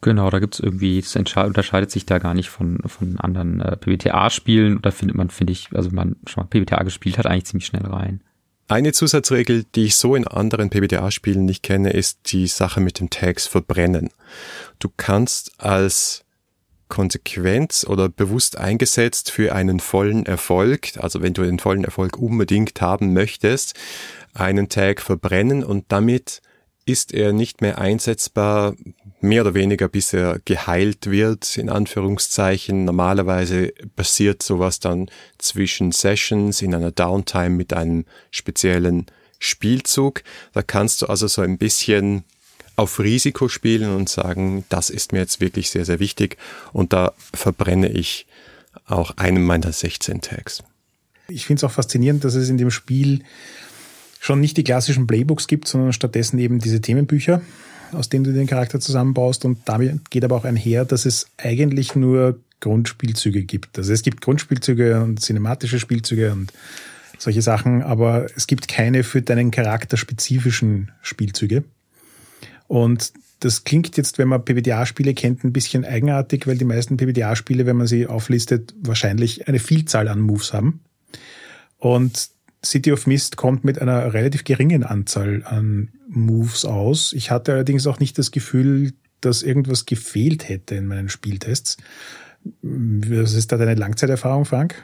[0.00, 4.82] Genau, da gibt's irgendwie, das unterscheidet sich da gar nicht von, von anderen äh, PBTA-Spielen.
[4.82, 7.66] Da findet man, finde ich, also wenn man schon mal PBTA gespielt hat, eigentlich ziemlich
[7.66, 8.20] schnell rein.
[8.68, 13.10] Eine Zusatzregel, die ich so in anderen PBTA-Spielen nicht kenne, ist die Sache mit den
[13.10, 14.10] Tags verbrennen.
[14.78, 16.24] Du kannst als
[16.88, 22.80] Konsequenz oder bewusst eingesetzt für einen vollen Erfolg, also wenn du den vollen Erfolg unbedingt
[22.80, 23.74] haben möchtest,
[24.34, 26.42] einen Tag verbrennen und damit
[26.86, 28.74] ist er nicht mehr einsetzbar,
[29.20, 32.84] mehr oder weniger bis er geheilt wird, in Anführungszeichen.
[32.84, 39.06] Normalerweise passiert sowas dann zwischen Sessions in einer Downtime mit einem speziellen
[39.38, 40.22] Spielzug.
[40.52, 42.24] Da kannst du also so ein bisschen
[42.76, 46.36] auf Risiko spielen und sagen, das ist mir jetzt wirklich sehr, sehr wichtig
[46.72, 48.26] und da verbrenne ich
[48.86, 50.62] auch einen meiner 16 Tags.
[51.28, 53.22] Ich finde es auch faszinierend, dass es in dem Spiel
[54.24, 57.42] schon nicht die klassischen Playbooks gibt, sondern stattdessen eben diese Themenbücher,
[57.92, 59.44] aus denen du den Charakter zusammenbaust.
[59.44, 63.76] Und damit geht aber auch einher, dass es eigentlich nur Grundspielzüge gibt.
[63.76, 66.54] Also es gibt Grundspielzüge und cinematische Spielzüge und
[67.18, 71.62] solche Sachen, aber es gibt keine für deinen Charakter spezifischen Spielzüge.
[72.66, 77.66] Und das klingt jetzt, wenn man PBTA-Spiele kennt, ein bisschen eigenartig, weil die meisten PBTA-Spiele,
[77.66, 80.80] wenn man sie auflistet, wahrscheinlich eine Vielzahl an Moves haben.
[81.76, 82.32] Und
[82.64, 87.12] City of Mist kommt mit einer relativ geringen Anzahl an Moves aus.
[87.12, 91.76] Ich hatte allerdings auch nicht das Gefühl, dass irgendwas gefehlt hätte in meinen Spieltests.
[92.62, 94.82] Was ist da deine Langzeiterfahrung, Frank?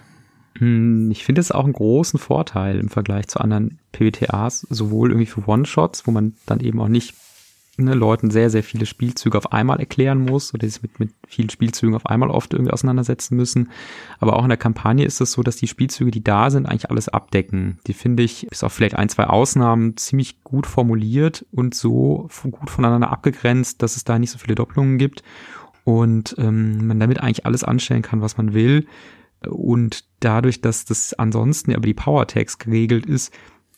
[0.58, 5.26] Hm, ich finde es auch einen großen Vorteil im Vergleich zu anderen PBTAs, sowohl irgendwie
[5.26, 7.14] für One-Shots, wo man dann eben auch nicht
[7.84, 11.50] ne, Leuten sehr, sehr viele Spielzüge auf einmal erklären muss oder sich mit, mit vielen
[11.50, 13.70] Spielzügen auf einmal oft irgendwie auseinandersetzen müssen.
[14.18, 16.90] Aber auch in der Kampagne ist es so, dass die Spielzüge, die da sind, eigentlich
[16.90, 17.78] alles abdecken.
[17.86, 22.70] Die finde ich, bis auf vielleicht ein, zwei Ausnahmen, ziemlich gut formuliert und so gut
[22.70, 25.22] voneinander abgegrenzt, dass es da nicht so viele Doppelungen gibt
[25.84, 28.86] und ähm, man damit eigentlich alles anstellen kann, was man will.
[29.48, 33.32] Und dadurch, dass das ansonsten über die Power Tags geregelt ist,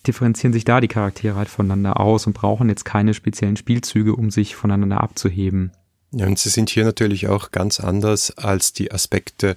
[0.07, 4.31] differenzieren sich da die Charaktere halt voneinander aus und brauchen jetzt keine speziellen Spielzüge, um
[4.31, 5.73] sich voneinander abzuheben.
[6.13, 9.57] Ja, und sie sind hier natürlich auch ganz anders als die Aspekte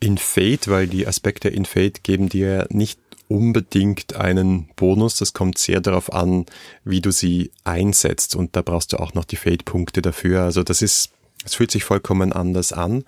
[0.00, 5.16] in Fate, weil die Aspekte in Fate geben dir nicht unbedingt einen Bonus.
[5.16, 6.46] Das kommt sehr darauf an,
[6.84, 8.36] wie du sie einsetzt.
[8.36, 10.42] Und da brauchst du auch noch die Fate-Punkte dafür.
[10.42, 11.10] Also das ist,
[11.44, 13.04] es fühlt sich vollkommen anders an.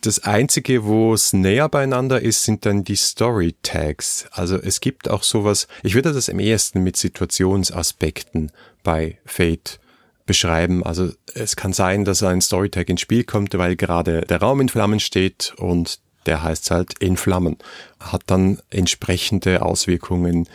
[0.00, 4.26] Das einzige, wo es näher beieinander ist, sind dann die Story Tags.
[4.30, 8.52] Also es gibt auch sowas, ich würde das am ehesten mit Situationsaspekten
[8.84, 9.80] bei Fate
[10.24, 10.84] beschreiben.
[10.84, 14.60] Also es kann sein, dass ein Story Tag ins Spiel kommt, weil gerade der Raum
[14.60, 17.56] in Flammen steht und der heißt halt in Flammen.
[17.98, 20.48] Hat dann entsprechende Auswirkungen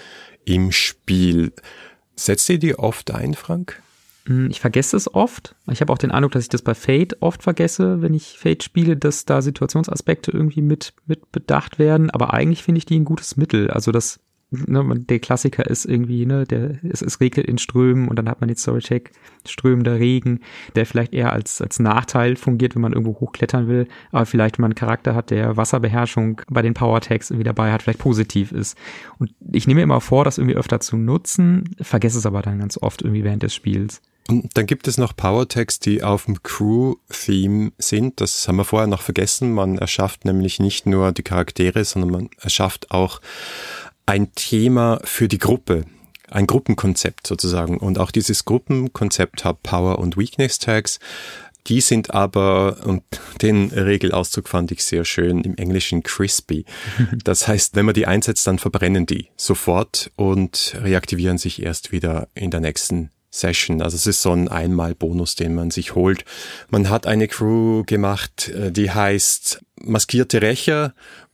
[0.46, 1.52] im Spiel.
[2.16, 3.82] Setzt ihr die oft ein, Frank?
[4.26, 5.56] Hm, ich vergesse es oft.
[5.72, 8.64] Ich habe auch den Eindruck, dass ich das bei Fate oft vergesse, wenn ich Fate
[8.64, 12.10] spiele, dass da Situationsaspekte irgendwie mit, mit bedacht werden.
[12.10, 13.70] Aber eigentlich finde ich die ein gutes Mittel.
[13.70, 14.20] Also das
[14.54, 18.42] ne, der Klassiker ist irgendwie, ne, der, es, es regnet in Strömen und dann hat
[18.42, 19.12] man den Storycheck,
[19.46, 20.40] strömender Regen,
[20.76, 24.64] der vielleicht eher als, als Nachteil fungiert, wenn man irgendwo hochklettern will, aber vielleicht, wenn
[24.64, 28.52] man einen Charakter hat, der Wasserbeherrschung bei den Power Tags irgendwie dabei hat, vielleicht positiv
[28.52, 28.78] ist.
[29.20, 32.78] Und ich nehme immer vor, das irgendwie öfter zu nutzen, vergesse es aber dann ganz
[32.78, 34.02] oft irgendwie während des Spiels.
[34.30, 38.22] Und dann gibt es noch Powertags, die auf dem Crew-Theme sind.
[38.22, 39.54] Das haben wir vorher noch vergessen.
[39.54, 43.20] Man erschafft nämlich nicht nur die Charaktere, sondern man erschafft auch
[44.06, 45.86] ein Thema für die Gruppe.
[46.30, 47.78] Ein Gruppenkonzept sozusagen.
[47.78, 51.00] Und auch dieses Gruppenkonzept hat Power- und Weakness-Tags.
[51.68, 53.04] Die sind aber, und
[53.42, 56.66] den Regelauszug fand ich sehr schön, im Englischen crispy.
[57.24, 62.28] Das heißt, wenn man die einsetzt, dann verbrennen die sofort und reaktivieren sich erst wieder
[62.36, 63.82] in der nächsten Session.
[63.82, 66.24] Also es ist so ein Einmal-Bonus, den man sich holt.
[66.70, 70.94] Man hat eine Crew gemacht, äh, die heißt Maskierte Rächer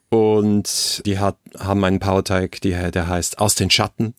[0.09, 4.15] und die hat, haben einen Powertag, der heißt Aus den Schatten.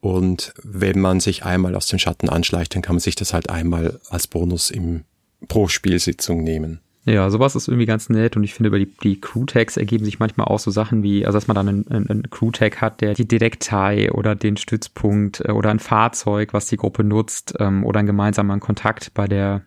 [0.00, 3.50] Und wenn man sich einmal aus dem Schatten anschleicht, dann kann man sich das halt
[3.50, 5.04] einmal als Bonus im,
[5.48, 6.80] pro Spielsitzung nehmen.
[7.04, 10.20] Ja, sowas ist irgendwie ganz nett und ich finde, über die, die Crew-Tags ergeben sich
[10.20, 13.26] manchmal auch so Sachen wie, also dass man dann einen, einen Crew-Tag hat, der die
[13.26, 18.06] Detektei oder den Stützpunkt äh, oder ein Fahrzeug, was die Gruppe nutzt ähm, oder einen
[18.06, 19.62] gemeinsamen Kontakt bei der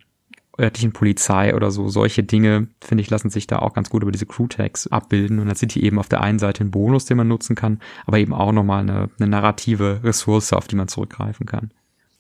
[0.58, 1.89] örtlichen Polizei oder so.
[1.89, 5.48] Solche Dinge, finde ich, lassen sich da auch ganz gut über diese Crew-Tags abbilden und
[5.48, 8.17] dann sind die eben auf der einen Seite ein Bonus, den man nutzen kann, aber
[8.17, 11.71] eben auch nochmal eine, eine narrative Ressource, auf die man zurückgreifen kann.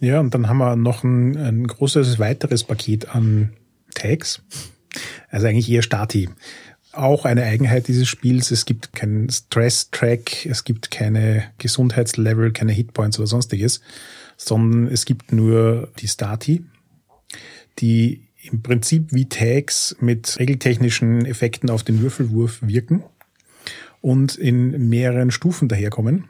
[0.01, 3.53] Ja, und dann haben wir noch ein, ein großes weiteres Paket an
[3.93, 4.43] Tags
[5.29, 6.29] also eigentlich eher Stati.
[6.91, 13.19] Auch eine Eigenheit dieses Spiels, es gibt keinen Stress-Track, es gibt keine Gesundheitslevel, keine Hitpoints
[13.19, 13.81] oder sonstiges,
[14.37, 16.63] sondern es gibt nur die Stati,
[17.79, 23.03] die im Prinzip wie Tags mit regeltechnischen Effekten auf den Würfelwurf wirken
[24.01, 26.29] und in mehreren Stufen daherkommen.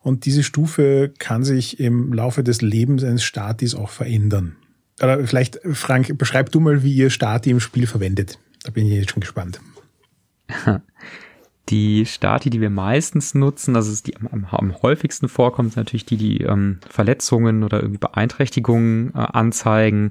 [0.00, 4.56] Und diese Stufe kann sich im Laufe des Lebens eines Statis auch verändern.
[5.02, 8.38] Oder vielleicht, Frank, beschreib du mal, wie ihr Stati im Spiel verwendet.
[8.62, 9.60] Da bin ich jetzt schon gespannt.
[11.68, 16.16] Die Stati, die wir meistens nutzen, also die am, am häufigsten vorkommt, sind natürlich die,
[16.16, 20.10] die ähm, Verletzungen oder irgendwie Beeinträchtigungen äh, anzeigen,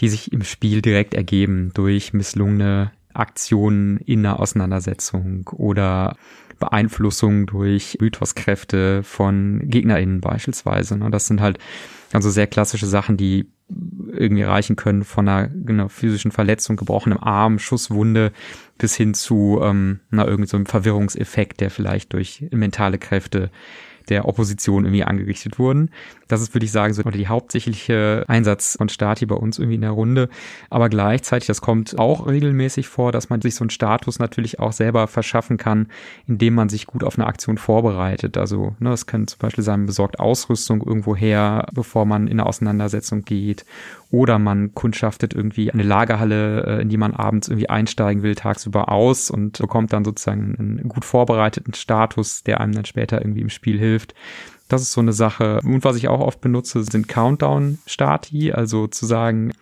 [0.00, 6.16] die sich im Spiel direkt ergeben durch misslungene Aktionen in der Auseinandersetzung oder
[6.60, 10.94] Beeinflussung durch Mythoskräfte von GegnerInnen beispielsweise.
[10.94, 11.10] Und ne?
[11.10, 11.58] das sind halt
[12.12, 17.58] also sehr klassische Sachen, die irgendwie erreichen können von einer genau, physischen Verletzung, gebrochenem Arm,
[17.58, 18.32] Schusswunde
[18.78, 23.50] bis hin zu ähm, na, irgend so einem Verwirrungseffekt, der vielleicht durch mentale Kräfte
[24.08, 25.90] der Opposition irgendwie angerichtet wurden.
[26.28, 29.82] Das ist, würde ich sagen, so die hauptsächliche Einsatz von Stati bei uns irgendwie in
[29.82, 30.28] der Runde.
[30.70, 34.72] Aber gleichzeitig, das kommt auch regelmäßig vor, dass man sich so einen Status natürlich auch
[34.72, 35.88] selber verschaffen kann,
[36.26, 38.36] indem man sich gut auf eine Aktion vorbereitet.
[38.36, 42.46] Also, ne, es kann zum Beispiel sein, besorgt Ausrüstung irgendwo her, bevor man in eine
[42.46, 43.64] Auseinandersetzung geht.
[44.10, 48.90] Oder man kundschaftet irgendwie eine Lagerhalle, äh, in die man abends irgendwie einsteigen will, tagsüber
[48.90, 53.50] aus und bekommt dann sozusagen einen gut vorbereiteten Status, der einem dann später irgendwie im
[53.50, 54.14] Spiel hilft.
[54.74, 55.60] Das ist so eine Sache.
[55.62, 59.52] Und was ich auch oft benutze, sind Countdown-Stati, also zu sagen,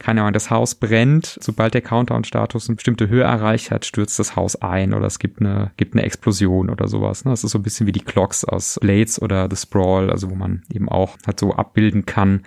[0.00, 4.34] keine Ahnung, das Haus brennt, sobald der Countdown-Status eine bestimmte Höhe erreicht hat, stürzt das
[4.34, 7.24] Haus ein oder es gibt eine, gibt eine Explosion oder sowas.
[7.24, 7.30] Ne?
[7.30, 10.34] Das ist so ein bisschen wie die Clocks aus Blades oder The Sprawl, also wo
[10.34, 12.42] man eben auch halt so abbilden kann,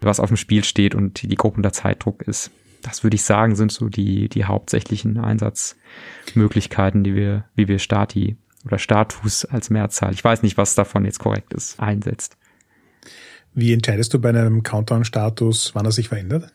[0.00, 2.52] was auf dem Spiel steht und die Gruppe unter Zeitdruck ist.
[2.82, 8.36] Das würde ich sagen, sind so die, die hauptsächlichen Einsatzmöglichkeiten, die wir, wie wir Stati
[8.64, 10.12] oder Status als Mehrzahl.
[10.12, 12.36] Ich weiß nicht, was davon jetzt korrekt ist, einsetzt.
[13.54, 16.52] Wie entscheidest du bei einem Countdown-Status, wann er sich verändert?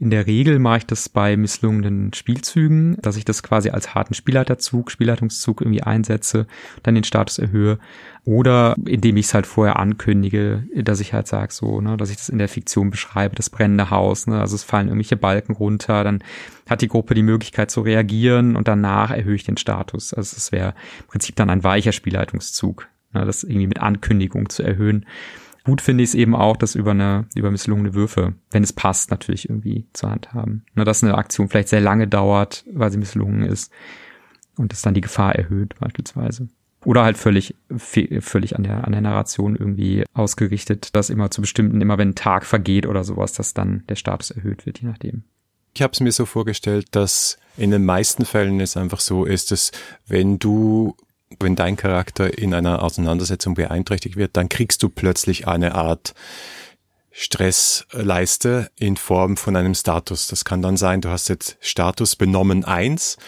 [0.00, 4.14] In der Regel mache ich das bei misslungenen Spielzügen, dass ich das quasi als harten
[4.14, 6.48] Spielleiterzug, Spielleitungszug irgendwie einsetze,
[6.82, 7.78] dann den Status erhöhe.
[8.24, 12.16] Oder indem ich es halt vorher ankündige, dass ich halt sage, so, ne, dass ich
[12.16, 16.02] das in der Fiktion beschreibe, das brennende Haus, ne, also es fallen irgendwelche Balken runter,
[16.02, 16.24] dann
[16.68, 20.12] hat die Gruppe die Möglichkeit zu reagieren und danach erhöhe ich den Status.
[20.12, 24.64] Also es wäre im Prinzip dann ein weicher Spielleitungszug, ne, das irgendwie mit Ankündigung zu
[24.64, 25.06] erhöhen.
[25.64, 29.10] Gut finde ich es eben auch, das über eine, über misslungene Würfe, wenn es passt,
[29.10, 30.64] natürlich irgendwie zur Hand haben.
[30.74, 33.72] Nur, dass eine Aktion vielleicht sehr lange dauert, weil sie misslungen ist
[34.56, 36.48] und es dann die Gefahr erhöht, beispielsweise.
[36.84, 41.80] Oder halt völlig, völlig an der, an der Narration irgendwie ausgerichtet, dass immer zu bestimmten,
[41.80, 45.24] immer wenn ein Tag vergeht oder sowas, dass dann der Status erhöht wird, je nachdem.
[45.72, 49.50] Ich habe es mir so vorgestellt, dass in den meisten Fällen es einfach so ist,
[49.50, 49.72] dass
[50.06, 50.94] wenn du
[51.40, 56.14] wenn dein Charakter in einer Auseinandersetzung beeinträchtigt wird, dann kriegst du plötzlich eine Art
[57.16, 60.26] Stressleiste in Form von einem Status.
[60.26, 63.18] Das kann dann sein, du hast jetzt Status benommen eins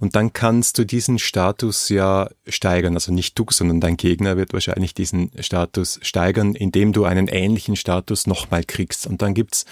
[0.00, 2.94] und dann kannst du diesen Status ja steigern.
[2.94, 7.76] Also nicht du, sondern dein Gegner wird wahrscheinlich diesen Status steigern, indem du einen ähnlichen
[7.76, 9.06] Status nochmal kriegst.
[9.06, 9.66] Und dann gibt's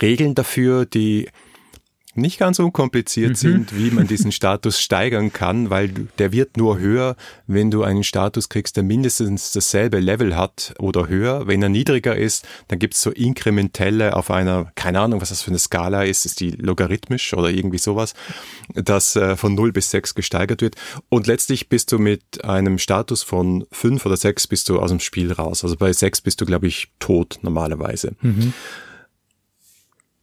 [0.00, 1.28] Regeln dafür, die
[2.16, 3.34] nicht ganz unkompliziert mhm.
[3.34, 5.88] sind, wie man diesen Status steigern kann, weil
[6.18, 11.08] der wird nur höher, wenn du einen Status kriegst, der mindestens dasselbe Level hat oder
[11.08, 11.46] höher.
[11.46, 15.42] Wenn er niedriger ist, dann gibt es so inkrementelle auf einer, keine Ahnung, was das
[15.42, 18.14] für eine Skala ist, ist die logarithmisch oder irgendwie sowas,
[18.74, 20.76] das äh, von 0 bis 6 gesteigert wird.
[21.08, 25.00] Und letztlich bist du mit einem Status von 5 oder 6 bist du aus dem
[25.00, 25.64] Spiel raus.
[25.64, 28.14] Also bei 6 bist du, glaube ich, tot normalerweise.
[28.20, 28.52] Mhm.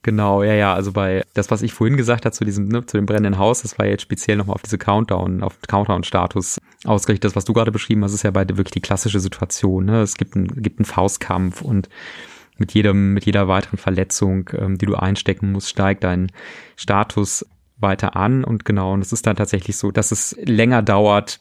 [0.04, 2.97] Genau, ja, ja, also bei das, was ich vorhin gesagt habe zu diesem, ne, zu
[2.97, 7.24] dem brennenden Haus, das war jetzt speziell nochmal auf diese Countdown, auf Countdown-Status ausgerichtet.
[7.30, 9.86] Das, was du gerade beschrieben hast, ist ja beide wirklich die klassische Situation.
[9.86, 10.01] Ne?
[10.01, 11.88] Es gibt, ein, gibt einen Faustkampf und
[12.58, 16.32] mit jedem, mit jeder weiteren Verletzung, ähm, die du einstecken musst, steigt dein
[16.76, 17.45] Status
[17.78, 18.43] weiter an.
[18.43, 21.39] Und genau, und es ist dann tatsächlich so, dass es länger dauert,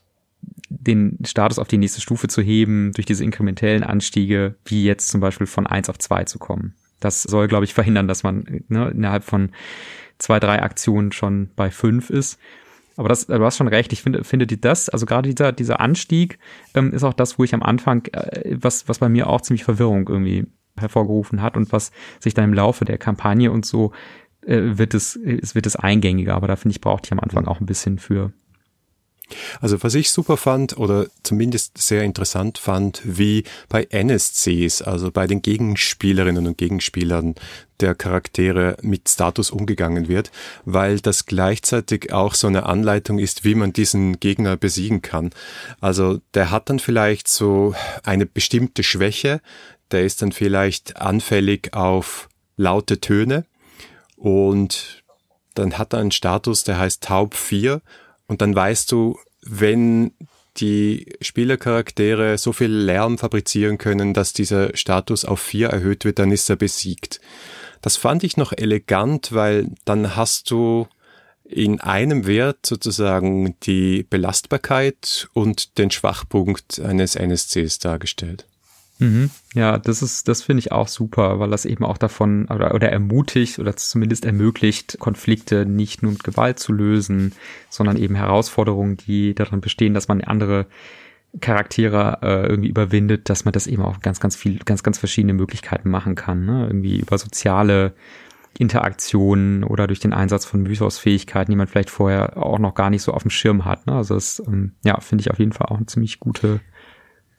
[0.69, 5.21] den Status auf die nächste Stufe zu heben, durch diese inkrementellen Anstiege, wie jetzt zum
[5.21, 6.75] Beispiel von eins auf zwei zu kommen.
[7.05, 9.51] Das soll, glaube ich, verhindern, dass man ne, innerhalb von
[10.19, 12.39] zwei, drei Aktionen schon bei fünf ist.
[12.97, 16.39] Aber das, du hast schon recht, ich finde, finde das, also gerade dieser, dieser Anstieg
[16.75, 19.65] ähm, ist auch das, wo ich am Anfang, äh, was, was bei mir auch ziemlich
[19.65, 20.47] Verwirrung irgendwie
[20.79, 23.93] hervorgerufen hat und was sich dann im Laufe der Kampagne und so
[24.47, 27.47] äh, wird es, es wird es eingängiger, aber da finde ich, brauchte ich am Anfang
[27.47, 28.33] auch ein bisschen für.
[29.61, 35.27] Also was ich super fand oder zumindest sehr interessant fand, wie bei NSCs, also bei
[35.27, 37.35] den Gegenspielerinnen und Gegenspielern
[37.81, 40.31] der Charaktere mit Status umgegangen wird,
[40.65, 45.31] weil das gleichzeitig auch so eine Anleitung ist, wie man diesen Gegner besiegen kann.
[45.81, 47.75] Also der hat dann vielleicht so
[48.05, 49.41] eine bestimmte Schwäche,
[49.91, 53.45] der ist dann vielleicht anfällig auf laute Töne
[54.17, 55.03] und
[55.55, 57.83] dann hat er einen Status, der heißt Taub 4
[58.27, 60.13] und dann weißt du, wenn
[60.59, 66.31] die Spielercharaktere so viel Lärm fabrizieren können, dass dieser Status auf vier erhöht wird, dann
[66.31, 67.21] ist er besiegt.
[67.81, 70.87] Das fand ich noch elegant, weil dann hast du
[71.45, 78.47] in einem Wert sozusagen die Belastbarkeit und den Schwachpunkt eines NSCs dargestellt.
[79.03, 79.31] Mhm.
[79.55, 82.91] Ja, das ist, das finde ich auch super, weil das eben auch davon oder, oder
[82.91, 87.33] ermutigt oder zumindest ermöglicht, Konflikte nicht nur mit Gewalt zu lösen,
[87.69, 90.67] sondern eben Herausforderungen, die darin bestehen, dass man andere
[91.41, 95.33] Charaktere äh, irgendwie überwindet, dass man das eben auch ganz, ganz viel, ganz, ganz verschiedene
[95.33, 96.45] Möglichkeiten machen kann.
[96.45, 96.67] Ne?
[96.67, 97.95] Irgendwie über soziale
[98.59, 103.03] Interaktionen oder durch den Einsatz von Mythos-Fähigkeiten, die man vielleicht vorher auch noch gar nicht
[103.03, 103.87] so auf dem Schirm hat.
[103.87, 103.95] Ne?
[103.95, 106.61] Also das, ähm, ja, finde ich auf jeden Fall auch eine ziemlich gute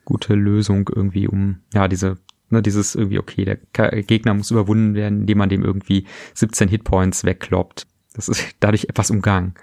[0.05, 2.17] gute Lösung irgendwie, um ja diese
[2.49, 7.25] ne, dieses irgendwie okay, der Gegner muss überwunden werden, indem man dem irgendwie 17 Hitpoints
[7.25, 7.85] wegkloppt.
[8.13, 9.55] Das ist dadurch etwas umgangen.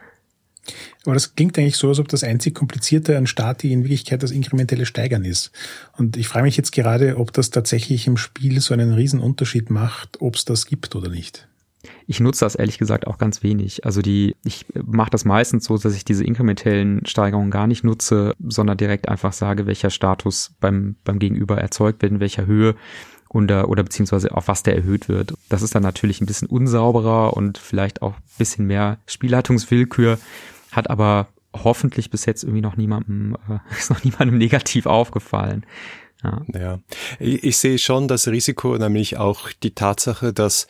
[1.04, 4.30] Aber das klingt eigentlich so, als ob das einzig komplizierte an Stati in Wirklichkeit das
[4.30, 5.52] inkrementelle Steigern ist.
[5.96, 9.70] Und ich frage mich jetzt gerade, ob das tatsächlich im Spiel so einen riesen Unterschied
[9.70, 11.48] macht, ob es das gibt oder nicht.
[12.10, 13.84] Ich nutze das ehrlich gesagt auch ganz wenig.
[13.84, 18.34] Also die, ich mache das meistens so, dass ich diese inkrementellen Steigerungen gar nicht nutze,
[18.40, 22.74] sondern direkt einfach sage, welcher Status beim, beim Gegenüber erzeugt wird, in welcher Höhe
[23.28, 25.34] oder, oder beziehungsweise auf was der erhöht wird.
[25.48, 30.18] Das ist dann natürlich ein bisschen unsauberer und vielleicht auch ein bisschen mehr Spielleitungswillkür,
[30.72, 35.64] hat aber hoffentlich bis jetzt irgendwie noch niemandem, äh, ist noch niemandem negativ aufgefallen.
[36.24, 36.42] Ja.
[36.54, 36.78] ja.
[37.20, 40.66] Ich, ich sehe schon das Risiko, nämlich auch die Tatsache, dass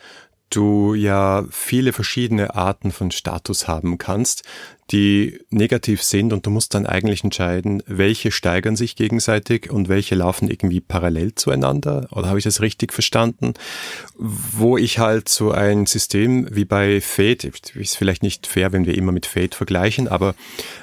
[0.55, 4.43] du ja viele verschiedene Arten von Status haben kannst,
[4.91, 10.15] die negativ sind und du musst dann eigentlich entscheiden, welche steigern sich gegenseitig und welche
[10.15, 12.07] laufen irgendwie parallel zueinander.
[12.11, 13.53] Oder habe ich das richtig verstanden?
[14.17, 18.95] Wo ich halt so ein System wie bei Fate, ist vielleicht nicht fair, wenn wir
[18.95, 20.35] immer mit Fate vergleichen, aber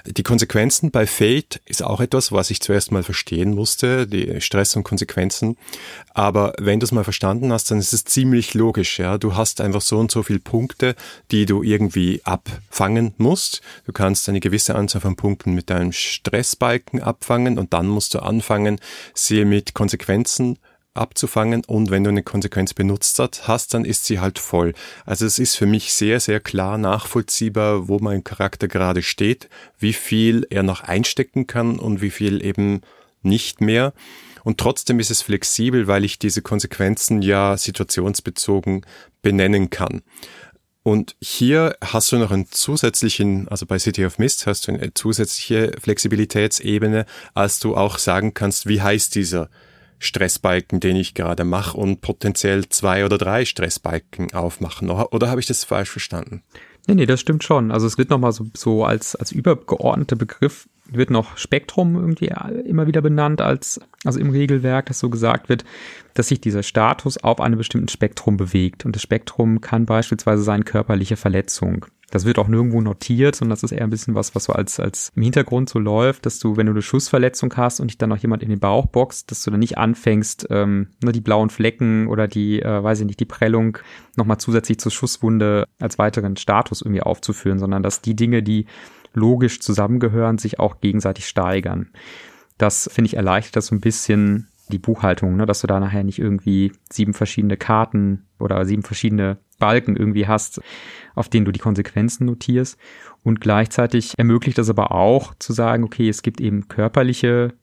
[0.07, 4.75] die Konsequenzen bei Fate ist auch etwas, was ich zuerst mal verstehen musste, die Stress
[4.77, 5.57] und Konsequenzen.
[6.15, 9.19] Aber wenn du es mal verstanden hast, dann ist es ziemlich logisch, ja.
[9.19, 10.97] Du hast einfach so und so viele Punkte,
[11.31, 13.61] die du irgendwie abfangen musst.
[13.87, 18.21] Du kannst eine gewisse Anzahl von Punkten mit deinem Stressbalken abfangen und dann musst du
[18.21, 18.79] anfangen,
[19.13, 20.61] sie mit Konsequenzen
[20.95, 24.73] abzufangen und wenn du eine Konsequenz benutzt hast, dann ist sie halt voll.
[25.05, 29.49] Also es ist für mich sehr, sehr klar nachvollziehbar, wo mein Charakter gerade steht,
[29.81, 32.83] wie viel er noch einstecken kann und wie viel eben
[33.23, 33.95] nicht mehr.
[34.45, 38.87] Und trotzdem ist es flexibel, weil ich diese Konsequenzen ja situationsbezogen
[39.23, 40.03] benennen kann.
[40.89, 44.95] Und hier hast du noch einen zusätzlichen, also bei City of Mist hast du eine
[44.95, 49.51] zusätzliche Flexibilitätsebene, als du auch sagen kannst, wie heißt dieser
[49.99, 54.89] Stressbalken, den ich gerade mache und potenziell zwei oder drei Stressbalken aufmachen.
[54.89, 56.43] Oder, habe ich das falsch verstanden?
[56.87, 57.71] Nee, nee, das stimmt schon.
[57.71, 62.33] Also es wird nochmal so, so als, als übergeordneter Begriff wird noch Spektrum irgendwie
[62.65, 65.65] immer wieder benannt als, also im Regelwerk, dass so gesagt wird,
[66.15, 68.85] dass sich dieser Status auf einem bestimmten Spektrum bewegt.
[68.85, 71.87] Und das Spektrum kann beispielsweise sein körperliche Verletzung.
[72.11, 74.81] Das wird auch nirgendwo notiert, sondern das ist eher ein bisschen was, was so als,
[74.81, 78.09] als im Hintergrund so läuft, dass du, wenn du eine Schussverletzung hast und dich dann
[78.09, 81.51] noch jemand in den Bauch boxt, dass du dann nicht anfängst, ähm, nur die blauen
[81.51, 83.77] Flecken oder die, äh, weiß ich nicht, die Prellung
[84.17, 88.65] nochmal zusätzlich zur Schusswunde als weiteren Status irgendwie aufzuführen, sondern dass die Dinge, die
[89.19, 91.91] logisch zusammengehören, sich auch gegenseitig steigern.
[92.57, 96.05] Das finde ich erleichtert das so ein bisschen die Buchhaltung, ne, dass du da nachher
[96.05, 100.61] nicht irgendwie sieben verschiedene Karten oder sieben verschiedene Balken irgendwie hast,
[101.15, 102.79] auf denen du die Konsequenzen notierst.
[103.25, 107.55] Und gleichzeitig ermöglicht das aber auch zu sagen, okay, es gibt eben körperliche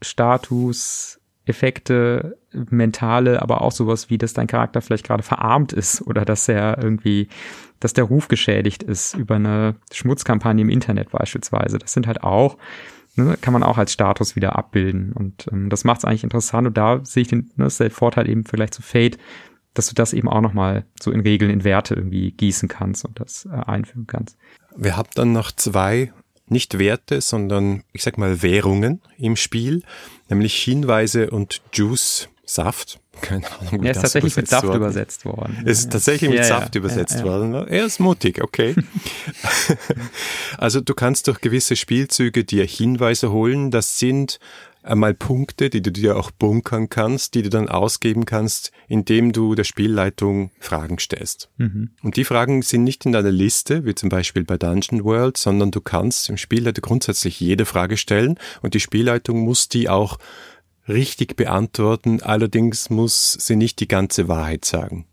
[0.00, 6.24] Status, Effekte, mentale, aber auch sowas wie, dass dein Charakter vielleicht gerade verarmt ist oder
[6.24, 7.28] dass er irgendwie,
[7.82, 11.78] dass der Ruf geschädigt ist über eine Schmutzkampagne im Internet beispielsweise.
[11.78, 12.56] Das sind halt auch,
[13.16, 16.66] ne, kann man auch als Status wieder abbilden und ähm, das macht es eigentlich interessant
[16.66, 19.18] und da sehe ich den, ne, das ist der Vorteil eben vielleicht zu Fate,
[19.74, 23.18] dass du das eben auch nochmal so in Regeln, in Werte irgendwie gießen kannst und
[23.18, 24.36] das äh, einführen kannst.
[24.76, 26.12] Wir haben dann noch zwei,
[26.46, 29.82] nicht Werte, sondern ich sag mal Währungen im Spiel,
[30.28, 33.00] nämlich Hinweise und Juice, Saft.
[33.22, 34.76] Keine Ahnung, wie ja, ist das tatsächlich mit Saft worden.
[34.76, 35.62] übersetzt worden.
[35.64, 37.54] Es ist tatsächlich mit ja, Saft ja, übersetzt worden.
[37.54, 38.74] Er ist mutig, okay.
[40.58, 43.70] also du kannst durch gewisse Spielzüge dir Hinweise holen.
[43.70, 44.38] Das sind
[44.82, 49.54] einmal Punkte, die du dir auch bunkern kannst, die du dann ausgeben kannst, indem du
[49.54, 51.48] der Spielleitung Fragen stellst.
[51.56, 51.90] Mhm.
[52.02, 55.70] Und die Fragen sind nicht in deiner Liste, wie zum Beispiel bei Dungeon World, sondern
[55.70, 60.18] du kannst im Spielleiter grundsätzlich jede Frage stellen und die Spielleitung muss die auch
[60.88, 65.06] richtig beantworten, allerdings muss sie nicht die ganze Wahrheit sagen.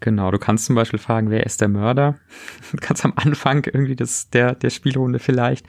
[0.00, 2.18] Genau, du kannst zum Beispiel fragen, wer ist der Mörder?
[2.80, 5.66] Kannst am Anfang irgendwie das, der, der Spielrunde vielleicht,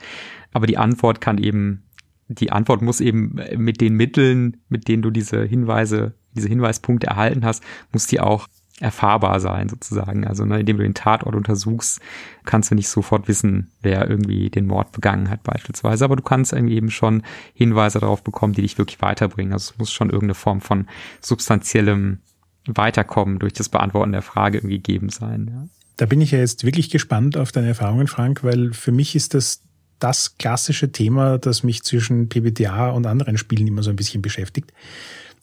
[0.52, 1.84] aber die Antwort kann eben
[2.28, 7.44] die Antwort muss eben mit den Mitteln, mit denen du diese Hinweise, diese Hinweispunkte erhalten
[7.44, 8.46] hast, muss die auch
[8.80, 10.26] erfahrbar sein sozusagen.
[10.26, 12.00] Also ne, indem du den Tatort untersuchst,
[12.44, 16.04] kannst du nicht sofort wissen, wer irgendwie den Mord begangen hat beispielsweise.
[16.04, 17.22] Aber du kannst eben schon
[17.54, 19.52] Hinweise darauf bekommen, die dich wirklich weiterbringen.
[19.52, 20.86] Also es muss schon irgendeine Form von
[21.20, 22.18] substanziellem
[22.66, 25.50] Weiterkommen durch das Beantworten der Frage irgendwie geben sein.
[25.50, 25.68] Ja.
[25.96, 29.34] Da bin ich ja jetzt wirklich gespannt auf deine Erfahrungen, Frank, weil für mich ist
[29.34, 29.62] das
[29.98, 34.72] das klassische Thema, das mich zwischen PBTA und anderen Spielen immer so ein bisschen beschäftigt.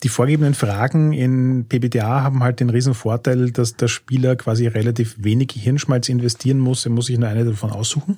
[0.04, 5.16] Die vorgegebenen Fragen in PBTA haben halt den riesen Vorteil, dass der Spieler quasi relativ
[5.20, 6.86] wenig Hirnschmalz investieren muss.
[6.86, 8.18] Er muss sich nur eine davon aussuchen.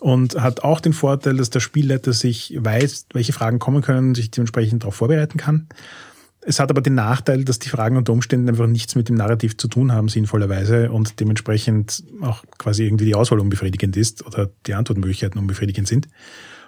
[0.00, 4.30] Und hat auch den Vorteil, dass der Spielleiter sich weiß, welche Fragen kommen können, sich
[4.30, 5.68] dementsprechend darauf vorbereiten kann.
[6.44, 9.56] Es hat aber den Nachteil, dass die Fragen unter Umständen einfach nichts mit dem Narrativ
[9.56, 14.74] zu tun haben, sinnvollerweise, und dementsprechend auch quasi irgendwie die Auswahl unbefriedigend ist oder die
[14.74, 16.08] Antwortmöglichkeiten unbefriedigend sind.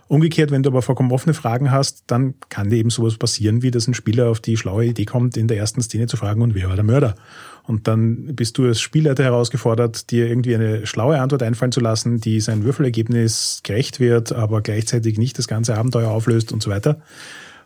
[0.07, 3.70] Umgekehrt, wenn du aber vollkommen offene Fragen hast, dann kann dir eben sowas passieren, wie
[3.70, 6.55] dass ein Spieler auf die schlaue Idee kommt, in der ersten Szene zu fragen, und
[6.55, 7.14] wer war der Mörder?
[7.62, 12.20] Und dann bist du als Spielleiter herausgefordert, dir irgendwie eine schlaue Antwort einfallen zu lassen,
[12.20, 17.00] die sein Würfelergebnis gerecht wird, aber gleichzeitig nicht das ganze Abenteuer auflöst und so weiter.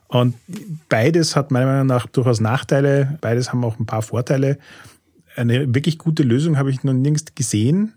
[0.06, 0.34] Und
[0.88, 4.58] beides hat meiner Meinung nach durchaus Nachteile, beides haben auch ein paar Vorteile.
[5.34, 7.94] Eine wirklich gute Lösung habe ich noch nirgends gesehen,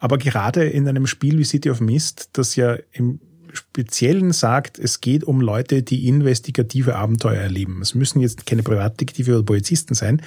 [0.00, 3.20] aber gerade in einem Spiel wie City of Mist, das ja im
[3.52, 7.80] Speziellen sagt, es geht um Leute, die investigative Abenteuer erleben.
[7.82, 10.22] Es müssen jetzt keine Privatdetektive oder Polizisten sein,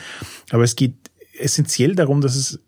[0.52, 0.94] aber es geht
[1.38, 2.60] essentiell darum, dass es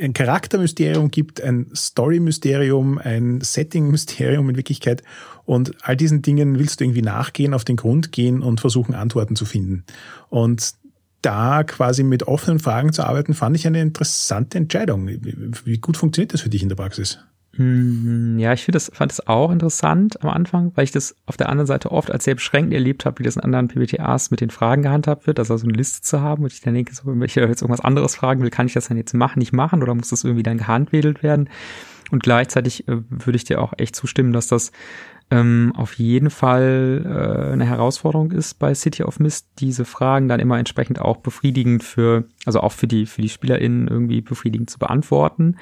[0.00, 5.02] ein Charaktermysterium gibt, ein Story-Mysterium, ein Setting-Mysterium in Wirklichkeit.
[5.44, 9.36] Und all diesen Dingen willst du irgendwie nachgehen, auf den Grund gehen und versuchen, Antworten
[9.36, 9.84] zu finden.
[10.30, 10.74] Und
[11.20, 15.08] da quasi mit offenen Fragen zu arbeiten, fand ich eine interessante Entscheidung.
[15.08, 17.18] Wie gut funktioniert das für dich in der Praxis?
[17.54, 21.50] Hm, ja, ich das, fand das auch interessant am Anfang, weil ich das auf der
[21.50, 24.48] anderen Seite oft als sehr beschränkt erlebt habe, wie das in anderen PBTAs mit den
[24.48, 27.20] Fragen gehandhabt wird, also so eine Liste zu haben und ich dann denke, so, wenn
[27.22, 29.94] ich jetzt irgendwas anderes fragen will, kann ich das dann jetzt machen, nicht machen oder
[29.94, 31.50] muss das irgendwie dann gehandwedelt werden?
[32.10, 34.72] Und gleichzeitig äh, würde ich dir auch echt zustimmen, dass das
[35.30, 40.40] ähm, auf jeden Fall äh, eine Herausforderung ist bei City of Mist, diese Fragen dann
[40.40, 44.78] immer entsprechend auch befriedigend für, also auch für die, für die SpielerInnen irgendwie befriedigend zu
[44.78, 45.56] beantworten.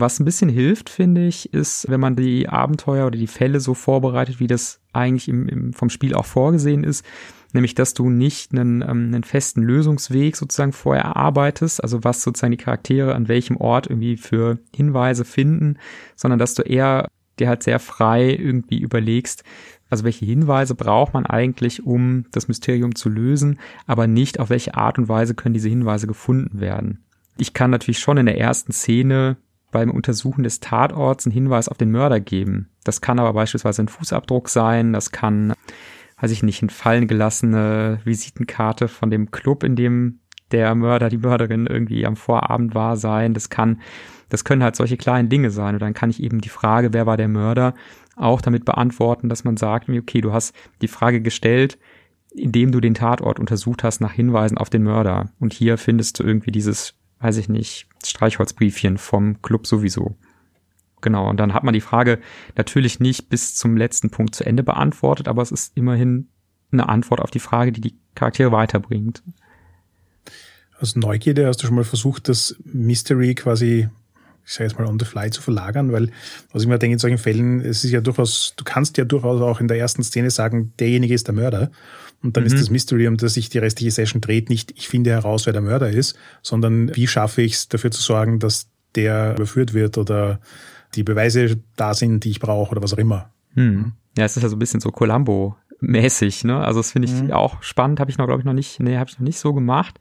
[0.00, 3.74] Was ein bisschen hilft, finde ich, ist, wenn man die Abenteuer oder die Fälle so
[3.74, 7.04] vorbereitet, wie das eigentlich im, im, vom Spiel auch vorgesehen ist,
[7.52, 12.52] nämlich dass du nicht einen, ähm, einen festen Lösungsweg sozusagen vorher erarbeitest, also was sozusagen
[12.52, 15.78] die Charaktere an welchem Ort irgendwie für Hinweise finden,
[16.14, 17.08] sondern dass du eher
[17.40, 19.42] dir halt sehr frei irgendwie überlegst,
[19.90, 24.74] Also welche Hinweise braucht man eigentlich, um das Mysterium zu lösen, aber nicht auf welche
[24.74, 27.04] Art und Weise können diese Hinweise gefunden werden.
[27.38, 29.38] Ich kann natürlich schon in der ersten Szene
[29.70, 32.68] beim Untersuchen des Tatorts einen Hinweis auf den Mörder geben.
[32.84, 35.52] Das kann aber beispielsweise ein Fußabdruck sein, das kann,
[36.20, 41.18] weiß ich nicht, eine fallen gelassene Visitenkarte von dem Club, in dem der Mörder, die
[41.18, 43.34] Mörderin irgendwie am Vorabend war sein.
[43.34, 43.80] Das kann,
[44.28, 45.74] das können halt solche kleinen Dinge sein.
[45.74, 47.74] Und dann kann ich eben die Frage, wer war der Mörder,
[48.16, 51.78] auch damit beantworten, dass man sagt, okay, du hast die Frage gestellt,
[52.34, 55.30] indem du den Tatort untersucht hast nach Hinweisen auf den Mörder.
[55.38, 60.16] Und hier findest du irgendwie dieses, weiß ich nicht, Streichholzbriefchen vom Club sowieso.
[61.00, 62.18] Genau, und dann hat man die Frage
[62.56, 66.28] natürlich nicht bis zum letzten Punkt zu Ende beantwortet, aber es ist immerhin
[66.72, 69.22] eine Antwort auf die Frage, die die Charaktere weiterbringt.
[70.80, 73.88] Aus Neugierde hast du schon mal versucht, das Mystery quasi
[74.48, 76.10] ich sage jetzt mal on the fly zu verlagern, weil
[76.52, 79.42] was ich mir denke in solchen Fällen, es ist ja durchaus, du kannst ja durchaus
[79.42, 81.70] auch in der ersten Szene sagen, derjenige ist der Mörder.
[82.22, 82.48] Und dann mhm.
[82.48, 85.52] ist das Mystery, um das sich die restliche Session dreht, nicht, ich finde heraus, wer
[85.52, 89.98] der Mörder ist, sondern wie schaffe ich es dafür zu sorgen, dass der überführt wird
[89.98, 90.40] oder
[90.94, 93.30] die Beweise da sind, die ich brauche oder was auch immer.
[93.54, 93.92] Mhm.
[94.16, 96.58] Ja, es ist ja so ein bisschen so Columbo mäßig, ne?
[96.58, 97.30] Also das finde ich mhm.
[97.30, 99.52] auch spannend, habe ich noch glaube ich noch nicht, nee, habe ich noch nicht so
[99.54, 100.00] gemacht.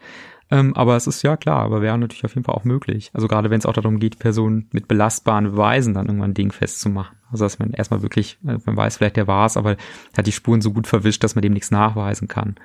[0.49, 3.09] Ähm, aber es ist ja klar, aber wäre natürlich auf jeden Fall auch möglich.
[3.13, 6.51] Also gerade wenn es auch darum geht, Personen mit belastbaren Beweisen dann irgendwann ein Ding
[6.51, 7.17] festzumachen.
[7.31, 9.75] Also dass man erstmal wirklich, äh, man weiß vielleicht, der war es, aber
[10.17, 12.55] hat die Spuren so gut verwischt, dass man dem nichts nachweisen kann.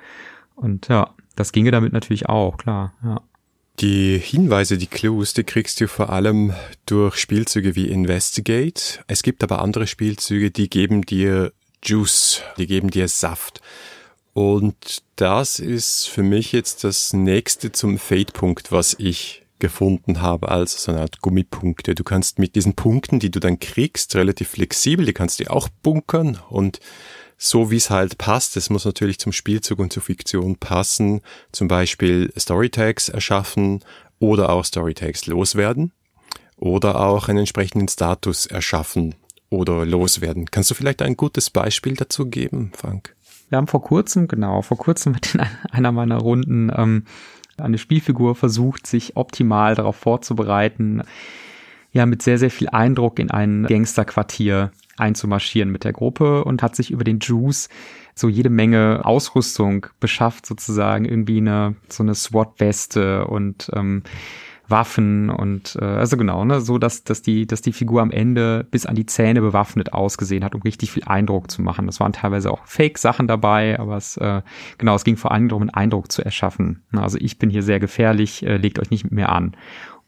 [0.55, 3.21] Und ja, das ginge damit natürlich auch, klar, ja.
[3.79, 6.53] Die Hinweise, die Clues, die kriegst du vor allem
[6.85, 9.03] durch Spielzüge wie Investigate.
[9.07, 11.53] Es gibt aber andere Spielzüge, die geben dir
[11.83, 13.61] Juice, die geben dir Saft.
[14.33, 20.77] Und das ist für mich jetzt das nächste zum Fade-Punkt, was ich gefunden habe, also
[20.77, 21.95] so eine Art Gummipunkte.
[21.95, 25.69] Du kannst mit diesen Punkten, die du dann kriegst, relativ flexibel, die kannst du auch
[25.69, 26.79] bunkern und
[27.37, 28.57] so wie es halt passt.
[28.57, 31.21] Es muss natürlich zum Spielzug und zur Fiktion passen.
[31.51, 33.83] Zum Beispiel Storytags erschaffen
[34.19, 35.91] oder auch Storytags loswerden
[36.57, 39.15] oder auch einen entsprechenden Status erschaffen
[39.49, 40.49] oder loswerden.
[40.51, 43.15] Kannst du vielleicht ein gutes Beispiel dazu geben, Frank?
[43.53, 45.41] Wir haben vor kurzem, genau, vor kurzem mit in
[45.71, 47.03] einer meiner Runden ähm,
[47.55, 51.03] eine Spielfigur versucht, sich optimal darauf vorzubereiten,
[51.91, 56.75] ja, mit sehr, sehr viel Eindruck in ein Gangsterquartier einzumarschieren mit der Gruppe und hat
[56.75, 57.69] sich über den Juice
[58.15, 64.01] so jede Menge Ausrüstung beschafft, sozusagen irgendwie eine so eine SWAT-Weste und ähm,
[64.67, 68.65] Waffen und äh, also genau, ne, so dass, dass die, dass die Figur am Ende
[68.69, 71.85] bis an die Zähne bewaffnet ausgesehen hat, um richtig viel Eindruck zu machen.
[71.85, 74.41] Das waren teilweise auch Fake-Sachen dabei, aber es äh,
[74.77, 76.83] genau, es ging vor allem darum, einen Eindruck zu erschaffen.
[76.93, 79.55] Also ich bin hier sehr gefährlich, äh, legt euch nicht mit mir an.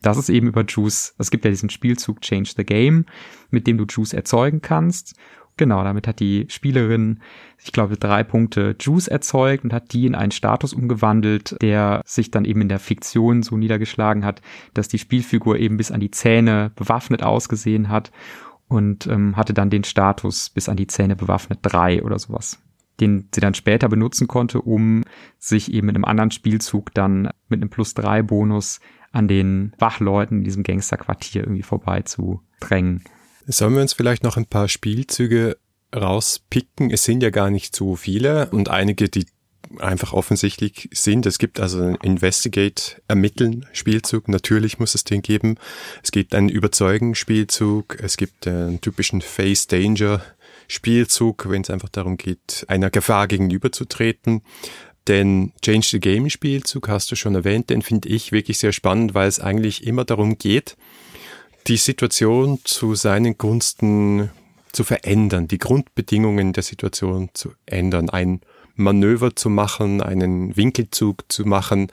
[0.02, 1.16] Das ist eben über Juice.
[1.18, 3.06] Es gibt ja diesen Spielzug Change the Game,
[3.50, 5.16] mit dem du Juice erzeugen kannst.
[5.58, 7.22] Genau, damit hat die Spielerin,
[7.64, 12.30] ich glaube, drei Punkte Juice erzeugt und hat die in einen Status umgewandelt, der sich
[12.30, 14.42] dann eben in der Fiktion so niedergeschlagen hat,
[14.74, 18.12] dass die Spielfigur eben bis an die Zähne bewaffnet ausgesehen hat
[18.68, 22.60] und ähm, hatte dann den Status bis an die Zähne bewaffnet drei oder sowas
[23.00, 25.04] den sie dann später benutzen konnte, um
[25.38, 28.80] sich eben in einem anderen Spielzug dann mit einem Plus drei Bonus
[29.12, 33.04] an den Wachleuten in diesem Gangsterquartier irgendwie vorbeizudrängen.
[33.48, 35.58] Sollen wir uns vielleicht noch ein paar Spielzüge
[35.96, 36.90] rauspicken?
[36.90, 39.26] Es sind ja gar nicht so viele und einige, die
[39.80, 41.26] einfach offensichtlich sind.
[41.26, 44.28] Es gibt also einen Investigate, Ermitteln Spielzug.
[44.28, 45.58] Natürlich muss es den geben.
[46.04, 47.98] Es gibt einen Überzeugen Spielzug.
[48.02, 50.22] Es gibt einen typischen Face Danger
[50.68, 54.42] Spielzug, wenn es einfach darum geht, einer Gefahr gegenüberzutreten.
[55.08, 59.14] Den Change the Game Spielzug hast du schon erwähnt, den finde ich wirklich sehr spannend,
[59.14, 60.76] weil es eigentlich immer darum geht,
[61.68, 64.30] die Situation zu seinen Gunsten
[64.72, 68.42] zu verändern, die Grundbedingungen der Situation zu ändern, ein
[68.76, 71.92] Manöver zu machen, einen Winkelzug zu machen,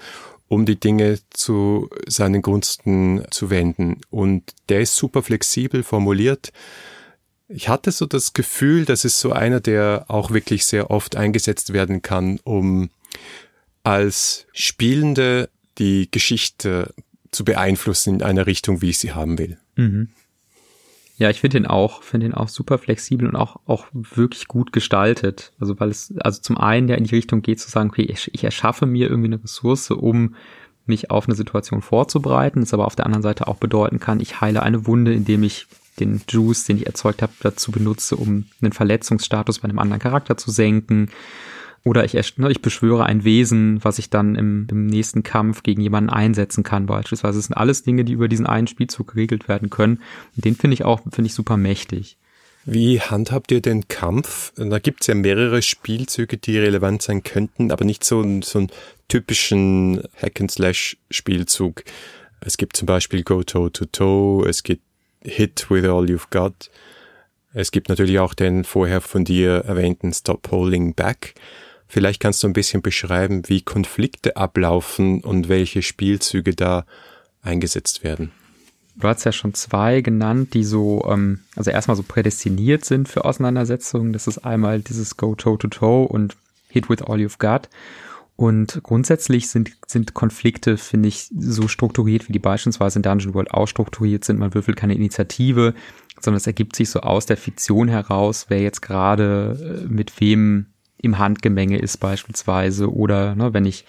[0.48, 4.00] um die Dinge zu seinen Gunsten zu wenden.
[4.10, 6.52] Und der ist super flexibel formuliert.
[7.48, 11.72] Ich hatte so das Gefühl, dass es so einer, der auch wirklich sehr oft eingesetzt
[11.72, 12.90] werden kann, um
[13.84, 15.48] als Spielende
[15.78, 16.92] die Geschichte
[17.30, 19.58] zu beeinflussen in einer Richtung, wie ich sie haben will.
[19.76, 20.08] Mhm.
[21.18, 24.72] Ja, ich finde ihn auch, finde ihn auch super flexibel und auch, auch wirklich gut
[24.72, 25.52] gestaltet.
[25.60, 28.30] Also, weil es, also zum einen ja in die Richtung geht zu sagen, okay, ich,
[28.34, 30.34] ich erschaffe mir irgendwie eine Ressource, um
[30.86, 34.40] mich auf eine Situation vorzubereiten, es aber auf der anderen Seite auch bedeuten kann, ich
[34.40, 35.68] heile eine Wunde, indem ich
[36.00, 40.36] den Juice, den ich erzeugt habe, dazu benutze, um einen Verletzungsstatus bei einem anderen Charakter
[40.36, 41.10] zu senken
[41.84, 45.82] oder ich, ne, ich beschwöre ein Wesen, was ich dann im, im nächsten Kampf gegen
[45.82, 47.38] jemanden einsetzen kann, beispielsweise.
[47.38, 50.00] Das sind alles Dinge, die über diesen einen Spielzug geregelt werden können.
[50.36, 52.16] Und den finde ich auch, finde ich super mächtig.
[52.64, 54.52] Wie handhabt ihr den Kampf?
[54.54, 58.70] Da gibt es ja mehrere Spielzüge, die relevant sein könnten, aber nicht so, so einen
[59.08, 61.82] typischen Hack-and-Slash-Spielzug.
[62.40, 64.84] Es gibt zum Beispiel Go Toe to Toe, es gibt
[65.24, 66.70] Hit with All You've Got.
[67.52, 71.34] Es gibt natürlich auch den vorher von dir erwähnten Stop Holding Back.
[71.92, 76.86] Vielleicht kannst du ein bisschen beschreiben, wie Konflikte ablaufen und welche Spielzüge da
[77.42, 78.32] eingesetzt werden.
[78.96, 83.26] Du hast ja schon zwei genannt, die so, ähm, also erstmal so prädestiniert sind für
[83.26, 84.14] Auseinandersetzungen.
[84.14, 86.34] Das ist einmal dieses Go Toe-to-Toe und
[86.70, 87.68] Hit with All You've Got.
[88.36, 93.50] Und grundsätzlich sind, sind Konflikte, finde ich, so strukturiert, wie die beispielsweise in Dungeon World
[93.50, 94.38] auch strukturiert sind.
[94.38, 95.74] Man würfelt keine Initiative,
[96.18, 100.71] sondern es ergibt sich so aus der Fiktion heraus, wer jetzt gerade äh, mit wem
[101.02, 103.84] im Handgemenge ist beispielsweise oder ne, wenn ich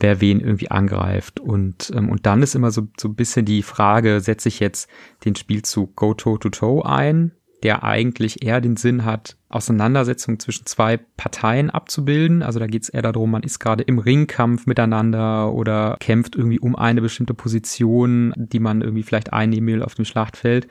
[0.00, 1.40] wer wen irgendwie angreift.
[1.40, 4.90] Und, ähm, und dann ist immer so, so ein bisschen die Frage, setze ich jetzt
[5.24, 7.32] den Spielzug Go Toe to Toe ein,
[7.62, 12.42] der eigentlich eher den Sinn hat, Auseinandersetzungen zwischen zwei Parteien abzubilden.
[12.42, 16.60] Also da geht es eher darum, man ist gerade im Ringkampf miteinander oder kämpft irgendwie
[16.60, 20.68] um eine bestimmte Position, die man irgendwie vielleicht einnehmen will auf dem Schlachtfeld.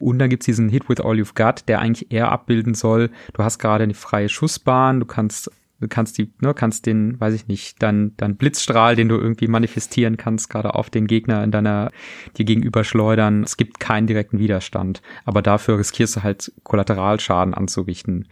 [0.00, 3.44] Und dann gibt's diesen Hit with All You've Got, der eigentlich eher abbilden soll, du
[3.44, 7.48] hast gerade eine freie Schussbahn, du kannst Du kannst die, ne, kannst den, weiß ich
[7.48, 11.90] nicht, dann, dann Blitzstrahl, den du irgendwie manifestieren kannst, gerade auf den Gegner in deiner,
[12.36, 13.44] dir gegenüber schleudern.
[13.44, 15.00] Es gibt keinen direkten Widerstand.
[15.24, 18.28] Aber dafür riskierst du halt Kollateralschaden anzurichten.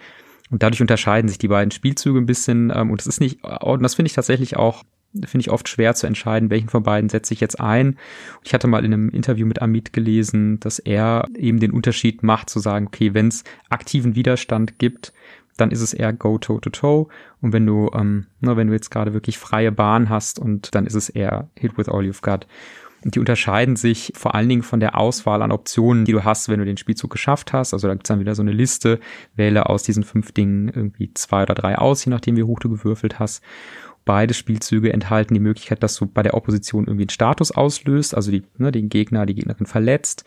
[0.51, 2.71] Und dadurch unterscheiden sich die beiden Spielzüge ein bisschen.
[2.75, 4.85] Ähm, und das ist nicht, und das finde ich tatsächlich auch
[5.25, 7.99] finde ich oft schwer zu entscheiden, welchen von beiden setze ich jetzt ein.
[8.45, 12.51] Ich hatte mal in einem Interview mit Amit gelesen, dass er eben den Unterschied macht,
[12.51, 15.13] zu sagen, okay, wenn es aktiven Widerstand gibt,
[15.57, 17.07] dann ist es eher go toe to toe.
[17.41, 20.87] Und wenn du, ähm, ne, wenn du jetzt gerade wirklich freie Bahn hast und dann
[20.87, 22.47] ist es eher hit with all you've got.
[23.05, 26.49] Und die unterscheiden sich vor allen Dingen von der Auswahl an Optionen, die du hast,
[26.49, 27.73] wenn du den Spielzug geschafft hast.
[27.73, 28.99] Also da gibt's dann wieder so eine Liste,
[29.37, 32.69] wähle aus diesen fünf Dingen irgendwie zwei oder drei aus, je nachdem wie hoch du
[32.69, 33.43] gewürfelt hast.
[34.09, 38.31] Beide Spielzüge enthalten die Möglichkeit, dass du bei der Opposition irgendwie einen Status auslöst, also
[38.31, 40.25] die, ne, den Gegner, die Gegnerin verletzt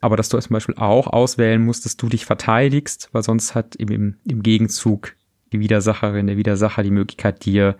[0.00, 3.74] aber dass du zum Beispiel auch auswählen musst, dass du dich verteidigst, weil sonst hat
[3.76, 5.14] im, im Gegenzug
[5.52, 7.76] die Widersacherin, der Widersacher die Möglichkeit, dir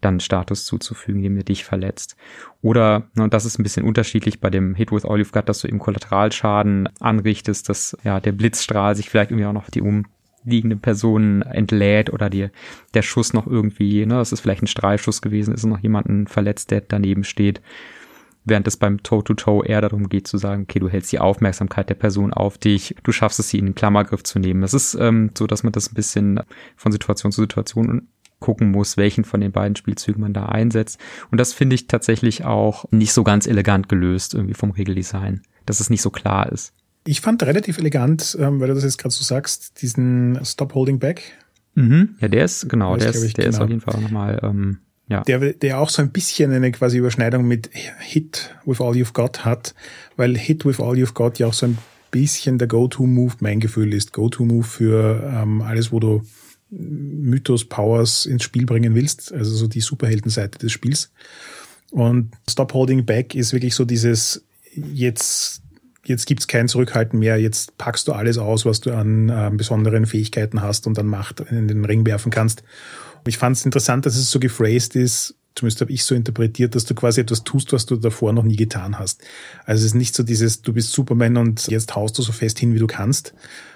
[0.00, 2.16] dann Status zuzufügen, dem er dich verletzt.
[2.60, 5.48] Oder, ne, und das ist ein bisschen unterschiedlich bei dem Hit with All You've Got,
[5.48, 9.80] dass du eben Kollateralschaden anrichtest, dass ja der Blitzstrahl sich vielleicht irgendwie auch noch die
[10.46, 12.50] umliegende Person entlädt oder dir
[12.94, 16.70] der Schuss noch irgendwie, ne, das ist vielleicht ein Streifschuss gewesen, ist noch jemanden verletzt,
[16.70, 17.60] der daneben steht
[18.46, 21.96] während es beim Toe-to-Toe eher darum geht zu sagen, okay, du hältst die Aufmerksamkeit der
[21.96, 24.62] Person auf dich, du schaffst es, sie in den Klammergriff zu nehmen.
[24.62, 26.40] Es ist ähm, so, dass man das ein bisschen
[26.76, 31.00] von Situation zu Situation gucken muss, welchen von den beiden Spielzügen man da einsetzt.
[31.30, 35.80] Und das finde ich tatsächlich auch nicht so ganz elegant gelöst, irgendwie vom Regeldesign, dass
[35.80, 36.72] es nicht so klar ist.
[37.06, 40.98] Ich fand relativ elegant, ähm, weil du das jetzt gerade so sagst, diesen Stop Holding
[40.98, 41.22] Back.
[41.74, 42.16] Mhm.
[42.20, 43.48] Ja, der ist, genau, der, ist, der genau.
[43.56, 44.78] ist auf jeden Fall nochmal ähm,
[45.08, 45.22] ja.
[45.22, 49.44] Der, der auch so ein bisschen eine quasi Überschneidung mit Hit with All You've Got
[49.44, 49.74] hat,
[50.16, 51.78] weil Hit with All You've Got ja auch so ein
[52.10, 54.12] bisschen der Go-To-Move, mein Gefühl ist.
[54.12, 56.22] Go-To-Move für ähm, alles, wo du
[56.70, 61.12] Mythos, Powers ins Spiel bringen willst, also so die Superheldenseite des Spiels.
[61.92, 64.44] Und Stop Holding Back ist wirklich so dieses,
[64.74, 65.62] jetzt,
[66.06, 70.06] jetzt gibt's kein Zurückhalten mehr, jetzt packst du alles aus, was du an äh, besonderen
[70.06, 72.62] Fähigkeiten hast und an Macht in den Ring werfen kannst.
[73.26, 76.84] Ich fand es interessant, dass es so gephrased ist, zumindest habe ich so interpretiert, dass
[76.84, 79.22] du quasi etwas tust, was du davor noch nie getan hast.
[79.64, 82.58] Also es ist nicht so dieses, du bist Superman und jetzt haust du so fest
[82.58, 83.34] hin, wie du kannst,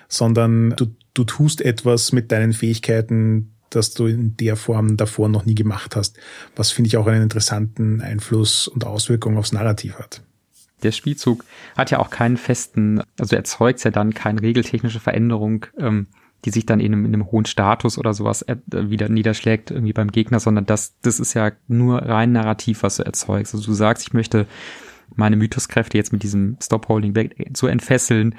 [0.08, 5.46] sondern du, du tust etwas mit deinen Fähigkeiten, das du in der Form davor noch
[5.46, 6.18] nie gemacht hast,
[6.56, 10.22] was finde ich auch einen interessanten Einfluss und Auswirkung aufs Narrativ hat.
[10.82, 11.44] Der Spielzug
[11.76, 15.66] hat ja auch keinen festen, also erzeugt ja dann keine regeltechnische Veränderung.
[15.78, 16.06] Ähm,
[16.44, 19.92] die sich dann in einem, in einem hohen Status oder sowas äh, wieder niederschlägt irgendwie
[19.92, 23.54] beim Gegner, sondern das, das ist ja nur rein narrativ, was du erzeugst.
[23.54, 24.46] Also du sagst, ich möchte
[25.14, 28.36] meine Mythoskräfte jetzt mit diesem Stop-Holding Back so entfesseln,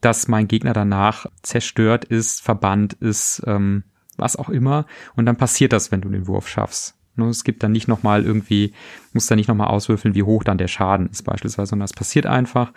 [0.00, 3.84] dass mein Gegner danach zerstört ist, verbannt ist, ähm,
[4.16, 4.86] was auch immer.
[5.16, 6.94] Und dann passiert das, wenn du den Wurf schaffst.
[7.16, 8.72] Ne, es gibt dann nicht nochmal irgendwie,
[9.12, 12.26] muss dann nicht nochmal auswürfeln, wie hoch dann der Schaden ist beispielsweise, sondern es passiert
[12.26, 12.72] einfach.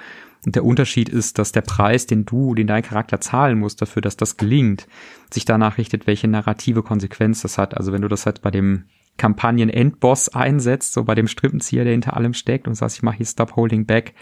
[0.46, 4.02] Und der Unterschied ist, dass der Preis, den du, den dein Charakter zahlen musst dafür,
[4.02, 4.88] dass das gelingt,
[5.32, 7.78] sich danach richtet, welche narrative Konsequenz das hat.
[7.78, 8.86] Also wenn du das halt bei dem
[9.18, 13.26] Kampagnen-Endboss einsetzt, so bei dem Strippenzieher, der hinter allem steckt und sagst, ich mache hier
[13.26, 14.16] Stop Holding Back,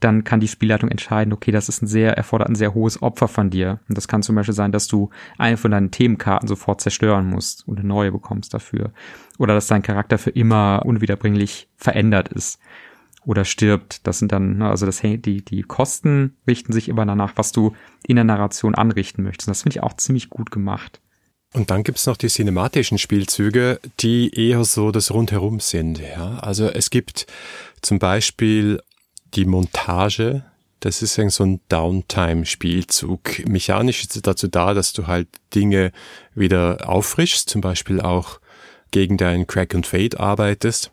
[0.00, 3.28] dann kann die Spielleitung entscheiden, okay, das ist ein sehr, erfordert ein sehr hohes Opfer
[3.28, 3.80] von dir.
[3.88, 7.68] Und das kann zum Beispiel sein, dass du eine von deinen Themenkarten sofort zerstören musst
[7.68, 8.92] und eine neue bekommst dafür.
[9.38, 12.58] Oder dass dein Charakter für immer unwiederbringlich verändert ist.
[13.24, 14.06] oder stirbt.
[14.06, 17.74] Das sind dann, ne, also das, die, die Kosten richten sich immer danach, was du
[18.06, 19.48] in der Narration anrichten möchtest.
[19.48, 21.00] Und das finde ich auch ziemlich gut gemacht.
[21.52, 25.98] Und dann gibt's noch die cinematischen Spielzüge, die eher so das Rundherum sind.
[25.98, 26.38] Ja?
[26.38, 27.26] Also es gibt
[27.82, 28.80] zum Beispiel
[29.34, 30.44] die Montage,
[30.80, 33.46] das ist so ein Downtime-Spielzug.
[33.46, 35.92] Mechanisch ist es dazu da, dass du halt Dinge
[36.34, 38.40] wieder auffrischst, zum Beispiel auch
[38.90, 40.90] gegen deinen Crack und Fade arbeitest.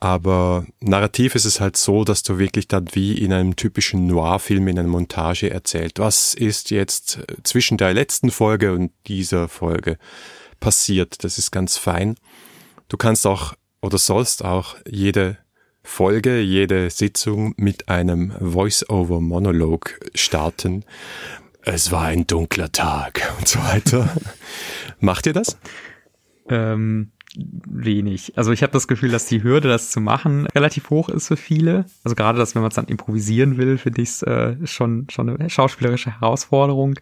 [0.00, 4.68] Aber narrativ ist es halt so, dass du wirklich dann wie in einem typischen Noir-Film
[4.68, 5.98] in einer Montage erzählt.
[5.98, 9.98] Was ist jetzt zwischen der letzten Folge und dieser Folge
[10.60, 11.24] passiert?
[11.24, 12.14] Das ist ganz fein.
[12.88, 15.38] Du kannst auch oder sollst auch jede
[15.88, 20.84] Folge, jede Sitzung mit einem Voice-over-Monolog starten.
[21.62, 24.08] Es war ein dunkler Tag und so weiter.
[25.00, 25.58] Macht ihr das?
[26.48, 28.38] Ähm, wenig.
[28.38, 31.36] Also ich habe das Gefühl, dass die Hürde, das zu machen, relativ hoch ist für
[31.36, 31.86] viele.
[32.04, 35.28] Also gerade das, wenn man es dann improvisieren will, finde ich es äh, schon, schon
[35.30, 36.94] eine schauspielerische Herausforderung.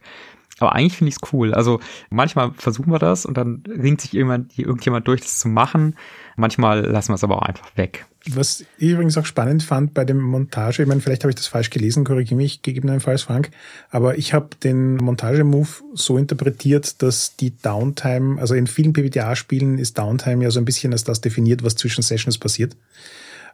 [0.58, 1.52] Aber eigentlich finde ich es cool.
[1.52, 5.96] Also manchmal versuchen wir das und dann ringt sich irgendjemand, irgendjemand durch, das zu machen.
[6.36, 8.06] Manchmal lassen wir es aber auch einfach weg.
[8.28, 11.46] Was ich übrigens auch spannend fand bei dem Montage, ich meine, vielleicht habe ich das
[11.46, 13.50] falsch gelesen, korrigiere mich gegebenenfalls, Frank,
[13.90, 19.98] aber ich habe den Montagemove so interpretiert, dass die Downtime, also in vielen PBTA-Spielen ist
[19.98, 22.76] Downtime ja so ein bisschen als das definiert, was zwischen Sessions passiert.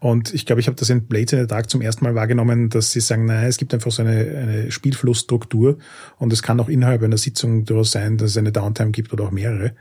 [0.03, 2.70] Und ich glaube, ich habe das in Blades in the Dark zum ersten Mal wahrgenommen,
[2.70, 5.78] dass sie sagen, naja, es gibt einfach so eine, eine Spielflussstruktur
[6.18, 9.26] und es kann auch innerhalb einer Sitzung durchaus sein, dass es eine Downtime gibt oder
[9.26, 9.74] auch mehrere.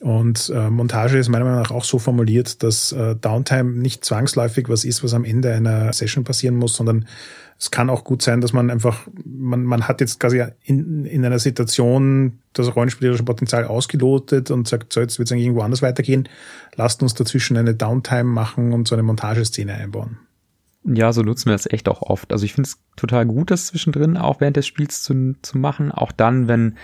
[0.00, 4.68] Und äh, Montage ist meiner Meinung nach auch so formuliert, dass äh, Downtime nicht zwangsläufig
[4.70, 7.06] was ist, was am Ende einer Session passieren muss, sondern
[7.58, 11.22] es kann auch gut sein, dass man einfach, man, man hat jetzt quasi in, in
[11.22, 15.82] einer Situation das rollenspielerische Potenzial ausgelotet und sagt, so jetzt wird es eigentlich irgendwo anders
[15.82, 16.26] weitergehen,
[16.76, 20.16] lasst uns dazwischen eine Downtime machen und so eine Montageszene einbauen.
[20.84, 22.32] Ja, so nutzen wir das echt auch oft.
[22.32, 25.92] Also ich finde es total gut, das zwischendrin auch während des Spiels zu, zu machen.
[25.92, 26.76] Auch dann, wenn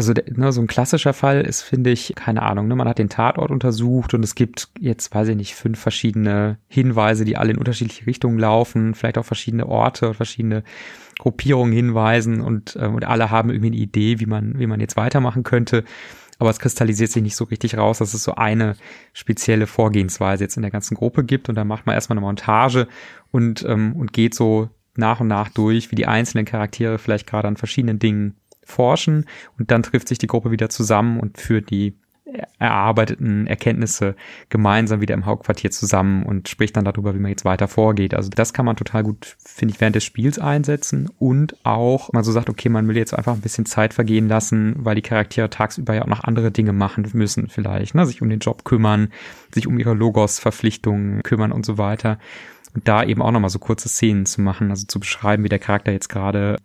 [0.00, 3.10] also ne, so ein klassischer Fall ist, finde ich, keine Ahnung, ne, man hat den
[3.10, 7.58] Tatort untersucht und es gibt jetzt, weiß ich nicht, fünf verschiedene Hinweise, die alle in
[7.58, 10.64] unterschiedliche Richtungen laufen, vielleicht auch verschiedene Orte, verschiedene
[11.18, 14.96] Gruppierungen hinweisen und, äh, und alle haben irgendwie eine Idee, wie man, wie man jetzt
[14.96, 15.84] weitermachen könnte.
[16.38, 18.76] Aber es kristallisiert sich nicht so richtig raus, dass es so eine
[19.12, 21.50] spezielle Vorgehensweise jetzt in der ganzen Gruppe gibt.
[21.50, 22.88] Und dann macht man erstmal eine Montage
[23.30, 27.48] und, ähm, und geht so nach und nach durch, wie die einzelnen Charaktere vielleicht gerade
[27.48, 28.39] an verschiedenen Dingen
[28.70, 29.26] forschen
[29.58, 31.94] und dann trifft sich die Gruppe wieder zusammen und führt die
[32.58, 34.14] erarbeiteten Erkenntnisse
[34.48, 38.14] gemeinsam wieder im Hauptquartier zusammen und spricht dann darüber, wie man jetzt weiter vorgeht.
[38.14, 42.24] Also das kann man total gut, finde ich, während des Spiels einsetzen und auch man
[42.24, 45.50] so sagt, okay, man will jetzt einfach ein bisschen Zeit vergehen lassen, weil die Charaktere
[45.50, 48.06] tagsüber ja auch noch andere Dinge machen müssen vielleicht, ne?
[48.06, 49.08] sich um den Job kümmern,
[49.52, 52.18] sich um ihre Logos-Verpflichtungen kümmern und so weiter.
[52.74, 55.58] Und da eben auch nochmal so kurze Szenen zu machen, also zu beschreiben, wie der
[55.58, 56.56] Charakter jetzt gerade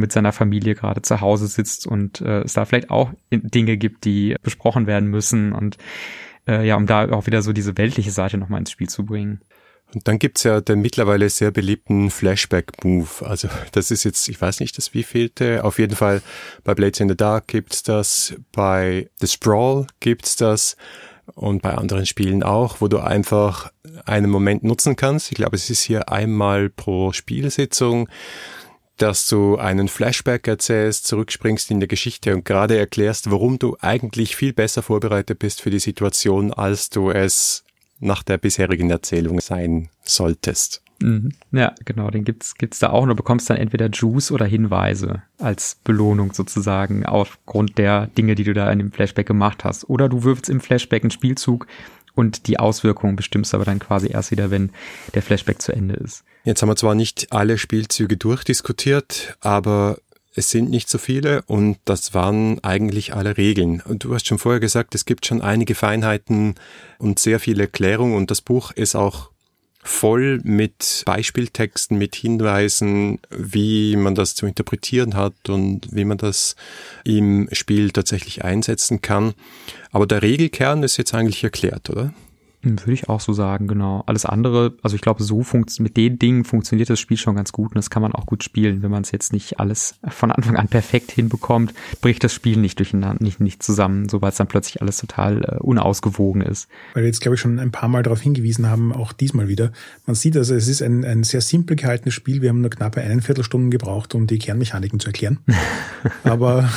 [0.00, 4.04] mit seiner Familie gerade zu Hause sitzt und äh, es da vielleicht auch Dinge gibt,
[4.04, 5.78] die besprochen werden müssen und
[6.46, 9.40] äh, ja, um da auch wieder so diese weltliche Seite nochmal ins Spiel zu bringen.
[9.94, 13.26] Und dann gibt's ja den mittlerweile sehr beliebten Flashback-Move.
[13.26, 15.64] Also das ist jetzt, ich weiß nicht, das wievielte.
[15.64, 16.20] Auf jeden Fall
[16.64, 20.76] bei Blades in the Dark gibt's das, bei The Sprawl gibt's das
[21.34, 23.70] und bei anderen Spielen auch, wo du einfach
[24.04, 25.30] einen Moment nutzen kannst.
[25.30, 28.08] Ich glaube, es ist hier einmal pro Spielsitzung
[28.96, 34.36] dass du einen Flashback erzählst, zurückspringst in der Geschichte und gerade erklärst, warum du eigentlich
[34.36, 37.64] viel besser vorbereitet bist für die Situation, als du es
[38.00, 40.82] nach der bisherigen Erzählung sein solltest.
[41.00, 41.32] Mhm.
[41.50, 45.22] Ja, genau, den gibt's gibt's da auch und du bekommst dann entweder Juice oder Hinweise
[45.38, 49.88] als Belohnung sozusagen aufgrund der Dinge, die du da in dem Flashback gemacht hast.
[49.88, 51.66] Oder du wirfst im Flashback einen Spielzug
[52.14, 54.70] und die Auswirkungen bestimmst aber dann quasi erst wieder, wenn
[55.14, 56.24] der Flashback zu Ende ist.
[56.44, 59.98] Jetzt haben wir zwar nicht alle Spielzüge durchdiskutiert, aber
[60.34, 63.80] es sind nicht so viele und das waren eigentlich alle Regeln.
[63.80, 66.56] Und du hast schon vorher gesagt, es gibt schon einige Feinheiten
[66.98, 69.30] und sehr viele Erklärungen und das Buch ist auch
[69.82, 76.56] voll mit Beispieltexten, mit Hinweisen, wie man das zu interpretieren hat und wie man das
[77.04, 79.34] im Spiel tatsächlich einsetzen kann.
[79.92, 82.12] Aber der Regelkern ist jetzt eigentlich erklärt, oder?
[82.64, 84.02] Würde ich auch so sagen, genau.
[84.06, 87.52] Alles andere, also ich glaube, so funktioniert mit den Dingen funktioniert das Spiel schon ganz
[87.52, 88.82] gut und das kann man auch gut spielen.
[88.82, 92.78] Wenn man es jetzt nicht alles von Anfang an perfekt hinbekommt, bricht das Spiel nicht
[92.78, 96.68] durcheinander, nicht, nicht zusammen, sobald es dann plötzlich alles total äh, unausgewogen ist.
[96.94, 99.72] Weil wir jetzt, glaube ich, schon ein paar Mal darauf hingewiesen haben, auch diesmal wieder.
[100.06, 102.40] Man sieht also, es ist ein, ein sehr simpel gehaltenes Spiel.
[102.40, 105.38] Wir haben nur knappe eine Viertelstunde gebraucht, um die Kernmechaniken zu erklären.
[106.24, 106.70] Aber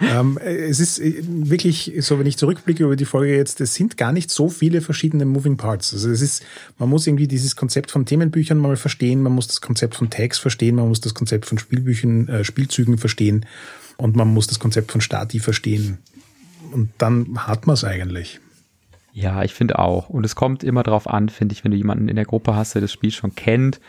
[0.00, 3.96] ähm, es ist äh, wirklich so, wenn ich zurückblicke über die Folge jetzt, es sind
[3.96, 5.92] gar nicht so viele verschiedene Moving Parts.
[5.92, 6.44] Also es ist,
[6.78, 10.38] man muss irgendwie dieses Konzept von Themenbüchern mal verstehen, man muss das Konzept von Tags
[10.38, 13.46] verstehen, man muss das Konzept von Spielbüchern, äh, Spielzügen verstehen
[13.96, 15.98] und man muss das Konzept von Stati verstehen.
[16.72, 18.40] Und dann hat man es eigentlich.
[19.12, 20.08] Ja, ich finde auch.
[20.08, 22.74] Und es kommt immer darauf an, finde ich, wenn du jemanden in der Gruppe hast,
[22.74, 23.80] der das Spiel schon kennt,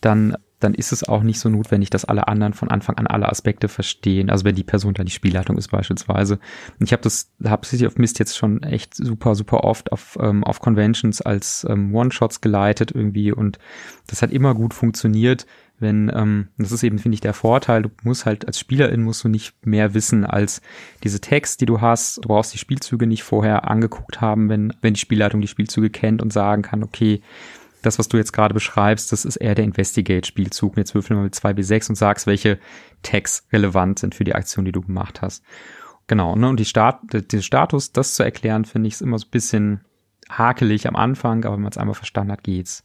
[0.00, 3.28] dann dann ist es auch nicht so notwendig, dass alle anderen von Anfang an alle
[3.28, 4.30] Aspekte verstehen.
[4.30, 6.38] Also wenn die Person da die Spielleitung ist beispielsweise.
[6.80, 10.18] Und ich habe das, habe City of Mist jetzt schon echt super, super oft auf,
[10.20, 13.58] ähm, auf Conventions als ähm, One-Shots geleitet irgendwie und
[14.06, 15.46] das hat immer gut funktioniert.
[15.80, 19.24] Wenn, ähm, das ist eben, finde ich, der Vorteil, du musst halt als Spielerin musst
[19.24, 20.62] du nicht mehr wissen als
[21.02, 22.18] diese Text, die du hast.
[22.18, 26.22] Du brauchst die Spielzüge nicht vorher angeguckt haben, wenn, wenn die Spielleitung die Spielzüge kennt
[26.22, 27.22] und sagen kann, okay,
[27.86, 30.76] das, was du jetzt gerade beschreibst, das ist eher der Investigate-Spielzug.
[30.76, 32.58] Jetzt würfeln wir mit 2b6 und sagst, welche
[33.02, 35.44] Tags relevant sind für die Aktion, die du gemacht hast.
[36.06, 36.48] Genau, ne?
[36.48, 39.84] Und die Start, den Status, das zu erklären, finde ich, ist immer so ein bisschen
[40.28, 42.83] hakelig am Anfang, aber wenn man es einmal verstanden hat, geht's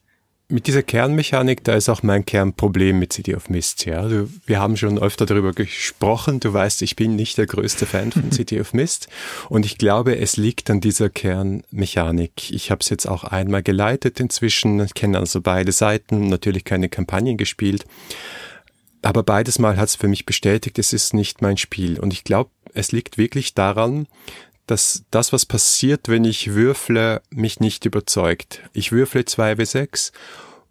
[0.49, 3.85] mit dieser Kernmechanik, da ist auch mein Kernproblem mit City of Mist.
[3.85, 6.39] Ja, du, wir haben schon öfter darüber gesprochen.
[6.39, 9.09] Du weißt, ich bin nicht der größte Fan von City of Mist
[9.49, 12.49] und ich glaube, es liegt an dieser Kernmechanik.
[12.51, 14.85] Ich habe es jetzt auch einmal geleitet inzwischen.
[14.95, 16.29] Kenne also beide Seiten.
[16.29, 17.85] Natürlich keine Kampagnen gespielt,
[19.01, 21.99] aber beides Mal hat es für mich bestätigt, es ist nicht mein Spiel.
[21.99, 24.07] Und ich glaube, es liegt wirklich daran,
[24.69, 28.61] dass das, was passiert, wenn ich würfle, mich nicht überzeugt.
[28.73, 30.11] Ich würfle 2w6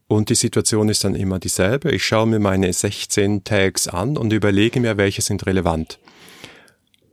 [0.06, 1.90] und die Situation ist dann immer dieselbe.
[1.90, 5.98] Ich schaue mir meine 16 Tags an und überlege mir, welche sind relevant.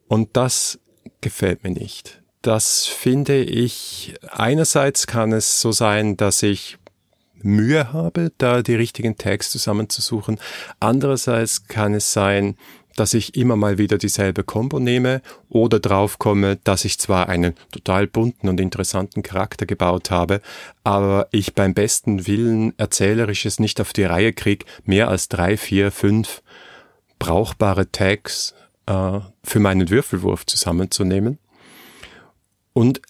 [0.07, 0.79] Und das
[1.21, 2.21] gefällt mir nicht.
[2.41, 6.77] Das finde ich, einerseits kann es so sein, dass ich
[7.41, 10.39] Mühe habe, da die richtigen Tags zusammenzusuchen.
[10.79, 12.57] Andererseits kann es sein,
[12.95, 17.53] dass ich immer mal wieder dieselbe Combo nehme oder drauf komme, dass ich zwar einen
[17.71, 20.41] total bunten und interessanten Charakter gebaut habe,
[20.83, 25.91] aber ich beim besten Willen erzählerisches nicht auf die Reihe krieg, mehr als drei, vier,
[25.91, 26.41] fünf
[27.19, 28.53] brauchbare Tags
[28.85, 31.39] äh, für meinen Würfelwurf zusammenzunehmen.
[32.73, 33.01] Und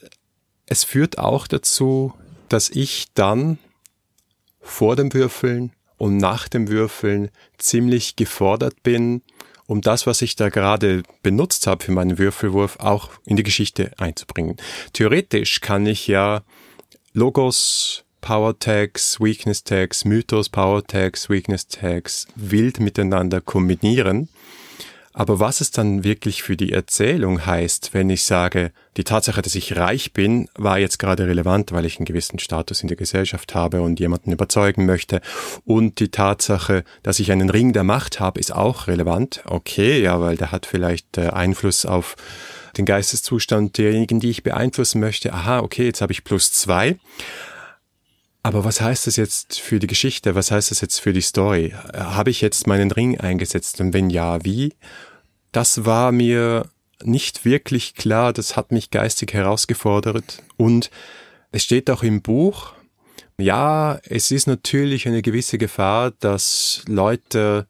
[0.65, 2.13] es führt auch dazu,
[2.49, 3.57] dass ich dann
[4.61, 9.21] vor dem Würfeln und nach dem Würfeln ziemlich gefordert bin,
[9.67, 13.91] um das, was ich da gerade benutzt habe für meinen Würfelwurf, auch in die Geschichte
[13.97, 14.57] einzubringen.
[14.93, 16.43] Theoretisch kann ich ja
[17.13, 24.29] Logos, Power Tags, Weakness Tags, Mythos, Power Tags, Weakness Tags wild miteinander kombinieren
[25.17, 29.55] aber was es dann wirklich für die Erzählung heißt, wenn ich sage, die Tatsache, dass
[29.55, 33.55] ich reich bin, war jetzt gerade relevant, weil ich einen gewissen Status in der Gesellschaft
[33.55, 35.21] habe und jemanden überzeugen möchte.
[35.63, 39.41] Und die Tatsache, dass ich einen Ring der Macht habe, ist auch relevant.
[39.45, 42.17] Okay, ja, weil der hat vielleicht äh, Einfluss auf
[42.75, 45.31] den Geisteszustand derjenigen, die ich beeinflussen möchte.
[45.31, 46.97] Aha, okay, jetzt habe ich plus zwei.
[48.45, 50.35] Aber was heißt das jetzt für die Geschichte?
[50.35, 51.73] Was heißt das jetzt für die Story?
[51.93, 54.73] Habe ich jetzt meinen Ring eingesetzt und wenn ja, wie?
[55.55, 56.69] das war mir
[57.01, 60.91] nicht wirklich klar, das hat mich geistig herausgefordert und
[61.51, 62.73] es steht auch im Buch,
[63.37, 67.67] ja, es ist natürlich eine gewisse Gefahr, dass Leute,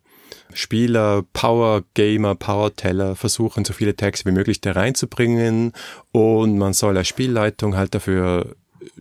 [0.53, 5.71] Spieler, Power Gamer, Power Teller versuchen, so viele Tags wie möglich da reinzubringen
[6.11, 8.55] und man soll als Spielleitung halt dafür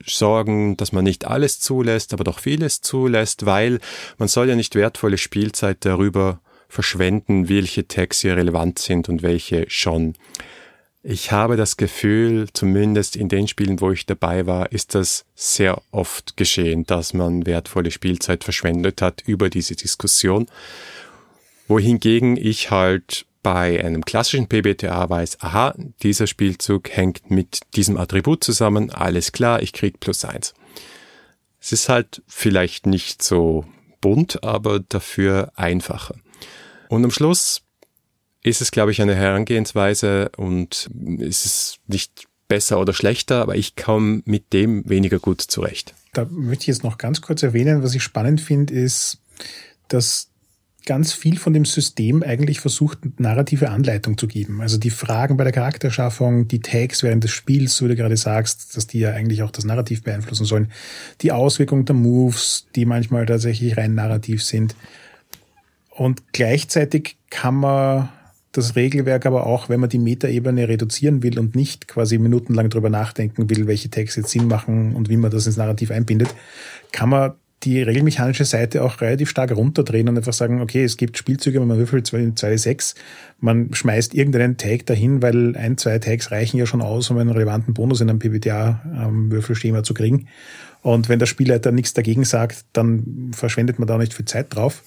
[0.06, 3.80] sorgen, dass man nicht alles zulässt, aber doch vieles zulässt, weil
[4.18, 9.66] man soll ja nicht wertvolle Spielzeit darüber verschwenden, welche Tags hier relevant sind und welche
[9.68, 10.14] schon.
[11.06, 15.82] Ich habe das Gefühl, zumindest in den Spielen, wo ich dabei war, ist das sehr
[15.90, 20.46] oft geschehen, dass man wertvolle Spielzeit verschwendet hat über diese Diskussion.
[21.68, 28.42] Wohingegen ich halt bei einem klassischen PBTA weiß, aha, dieser Spielzug hängt mit diesem Attribut
[28.42, 30.54] zusammen, alles klar, ich krieg plus eins.
[31.60, 33.66] Es ist halt vielleicht nicht so
[34.00, 36.16] bunt, aber dafür einfacher.
[36.88, 37.62] Und am Schluss
[38.42, 43.76] ist es, glaube ich, eine Herangehensweise und ist es nicht besser oder schlechter, aber ich
[43.76, 45.94] komme mit dem weniger gut zurecht.
[46.14, 49.18] Da möchte ich jetzt noch ganz kurz erwähnen, was ich spannend finde, ist,
[49.88, 50.30] dass
[50.86, 54.60] ganz viel von dem System eigentlich versucht, narrative Anleitung zu geben.
[54.60, 58.16] Also die Fragen bei der Charakterschaffung, die Tags während des Spiels, so wie du gerade
[58.16, 60.70] sagst, dass die ja eigentlich auch das Narrativ beeinflussen sollen,
[61.22, 64.76] die Auswirkung der Moves, die manchmal tatsächlich rein narrativ sind.
[65.90, 68.08] Und gleichzeitig kann man
[68.52, 72.90] das Regelwerk aber auch, wenn man die Metaebene reduzieren will und nicht quasi minutenlang drüber
[72.90, 76.34] nachdenken will, welche Tags jetzt Sinn machen und wie man das ins Narrativ einbindet,
[76.92, 77.32] kann man
[77.64, 81.78] die regelmechanische Seite auch relativ stark runterdrehen und einfach sagen, okay, es gibt Spielzüge, man
[81.78, 82.76] würfelt 2
[83.40, 87.30] man schmeißt irgendeinen Tag dahin, weil ein, zwei Tags reichen ja schon aus, um einen
[87.30, 90.28] relevanten Bonus in einem PBTA-Würfelschema zu kriegen.
[90.82, 94.82] Und wenn der Spielleiter nichts dagegen sagt, dann verschwendet man da nicht viel Zeit drauf.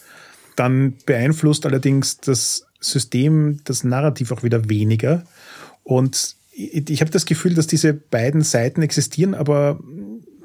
[0.55, 5.23] Dann beeinflusst allerdings das System das Narrativ auch wieder weniger.
[5.83, 9.79] Und ich habe das Gefühl, dass diese beiden Seiten existieren, aber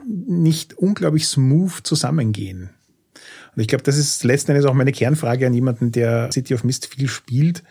[0.07, 2.71] nicht unglaublich smooth zusammengehen.
[3.55, 6.65] Und ich glaube, das ist letzten Endes auch meine Kernfrage an jemanden, der City of
[6.65, 7.63] Mist viel spielt,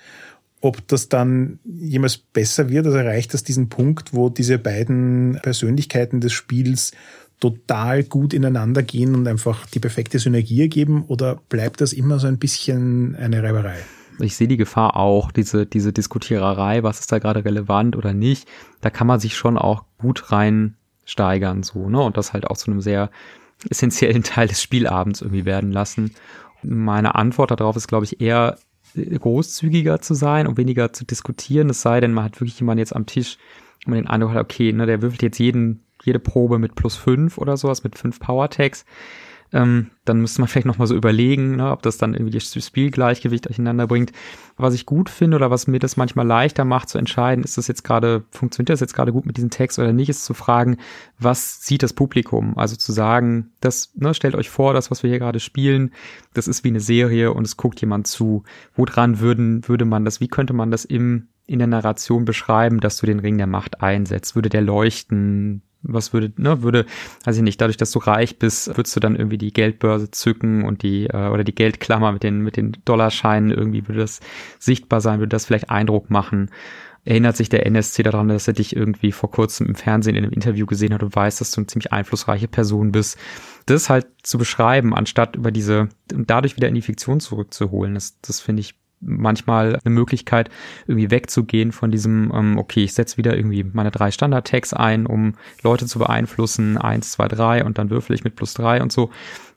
[0.61, 2.85] ob das dann jemals besser wird.
[2.85, 6.91] Also erreicht das diesen Punkt, wo diese beiden Persönlichkeiten des Spiels
[7.39, 12.27] total gut ineinander gehen und einfach die perfekte Synergie ergeben oder bleibt das immer so
[12.27, 13.77] ein bisschen eine Reiberei?
[14.19, 18.47] Ich sehe die Gefahr auch, diese, diese Diskutiererei, was ist da gerade relevant oder nicht.
[18.81, 20.31] Da kann man sich schon auch gut
[21.11, 22.01] reinsteigern, so, ne?
[22.01, 23.09] Und das halt auch zu einem sehr
[23.69, 26.11] essentiellen Teil des Spielabends irgendwie werden lassen.
[26.63, 28.57] Meine Antwort darauf ist, glaube ich, eher
[28.95, 31.69] großzügiger zu sein und weniger zu diskutieren.
[31.69, 33.37] Es sei denn, man hat wirklich jemanden jetzt am Tisch,
[33.85, 36.95] wo man den Eindruck hat, okay, ne, der würfelt jetzt jeden jede Probe mit plus
[36.95, 38.85] fünf oder sowas, mit fünf Power Tags.
[39.53, 43.45] Ähm, dann müsste man vielleicht nochmal so überlegen, ne, ob das dann irgendwie das Spielgleichgewicht
[43.45, 44.11] durcheinander bringt.
[44.57, 47.67] Was ich gut finde oder was mir das manchmal leichter macht zu entscheiden, ist das
[47.67, 50.77] jetzt gerade, funktioniert das jetzt gerade gut mit diesem Text oder nicht, ist zu fragen,
[51.19, 52.57] was sieht das Publikum?
[52.57, 55.91] Also zu sagen, das, ne, stellt euch vor, das, was wir hier gerade spielen,
[56.33, 58.43] das ist wie eine Serie und es guckt jemand zu.
[58.75, 62.97] Woran würden, würde man das, wie könnte man das im in der Narration beschreiben, dass
[62.97, 64.35] du den Ring der Macht einsetzt?
[64.35, 65.61] Würde der leuchten?
[65.83, 66.85] was würde, ne, würde,
[67.25, 70.63] weiß ich nicht, dadurch, dass du reich bist, würdest du dann irgendwie die Geldbörse zücken
[70.63, 74.19] und die, äh, oder die Geldklammer mit den, mit den Dollarscheinen irgendwie würde das
[74.59, 76.49] sichtbar sein, würde das vielleicht Eindruck machen.
[77.03, 80.33] Erinnert sich der NSC daran, dass er dich irgendwie vor kurzem im Fernsehen in einem
[80.33, 83.17] Interview gesehen hat und weiß, dass du eine ziemlich einflussreiche Person bist.
[83.65, 88.21] Das halt zu beschreiben, anstatt über diese, und dadurch wieder in die Fiktion zurückzuholen, das,
[88.21, 90.49] das finde ich manchmal eine Möglichkeit,
[90.87, 95.33] irgendwie wegzugehen von diesem, ähm, okay, ich setze wieder irgendwie meine drei Standard-Tags ein, um
[95.63, 99.09] Leute zu beeinflussen, eins, zwei, drei und dann würfel ich mit plus drei und so.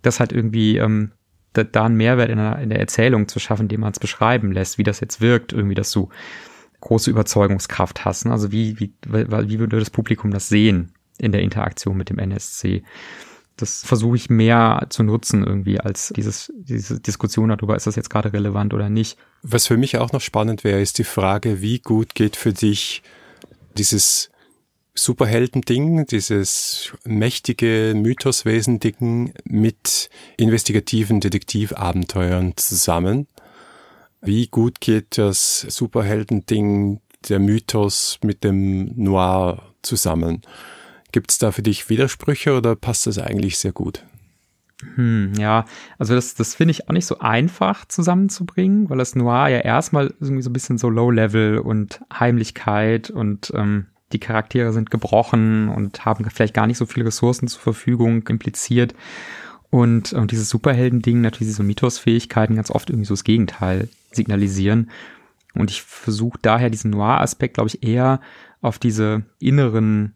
[0.02, 1.12] Das halt irgendwie ähm,
[1.52, 4.52] da, da einen Mehrwert in der, in der Erzählung zu schaffen, den man es beschreiben
[4.52, 6.08] lässt, wie das jetzt wirkt, irgendwie, dass du
[6.80, 8.26] große Überzeugungskraft hast.
[8.26, 8.32] Ne?
[8.32, 12.82] Also wie, wie, wie würde das Publikum das sehen in der Interaktion mit dem NSC?
[13.56, 18.10] Das versuche ich mehr zu nutzen irgendwie als dieses, diese Diskussion darüber, ist das jetzt
[18.10, 19.16] gerade relevant oder nicht.
[19.42, 23.02] Was für mich auch noch spannend wäre, ist die Frage, wie gut geht für dich
[23.76, 24.30] dieses
[24.94, 33.26] Superhelden-Ding, dieses mächtige Mythoswesen-Ding mit investigativen Detektivabenteuern zusammen?
[34.20, 40.42] Wie gut geht das Superhelden-Ding, der Mythos mit dem Noir zusammen?
[41.14, 44.02] Gibt es da für dich Widersprüche oder passt das eigentlich sehr gut?
[44.96, 45.64] Hm, ja,
[45.96, 50.12] also das, das finde ich auch nicht so einfach zusammenzubringen, weil das Noir ja erstmal
[50.18, 56.04] irgendwie so ein bisschen so Low-Level und Heimlichkeit und ähm, die Charaktere sind gebrochen und
[56.04, 58.92] haben vielleicht gar nicht so viele Ressourcen zur Verfügung impliziert.
[59.70, 64.90] Und, und dieses Superhelden-Ding, natürlich so Mythos-Fähigkeiten ganz oft irgendwie so das Gegenteil signalisieren.
[65.54, 68.20] Und ich versuche daher diesen Noir-Aspekt, glaube ich, eher
[68.60, 70.14] auf diese inneren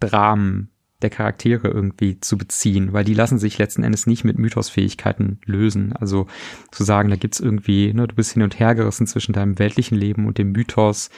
[0.00, 0.70] Dramen
[1.02, 5.94] der Charaktere irgendwie zu beziehen, weil die lassen sich letzten Endes nicht mit Mythosfähigkeiten lösen.
[5.94, 6.26] Also
[6.70, 9.96] zu sagen, da gibt's irgendwie, ne, du bist hin und her gerissen zwischen deinem weltlichen
[9.96, 11.10] Leben und dem Mythos.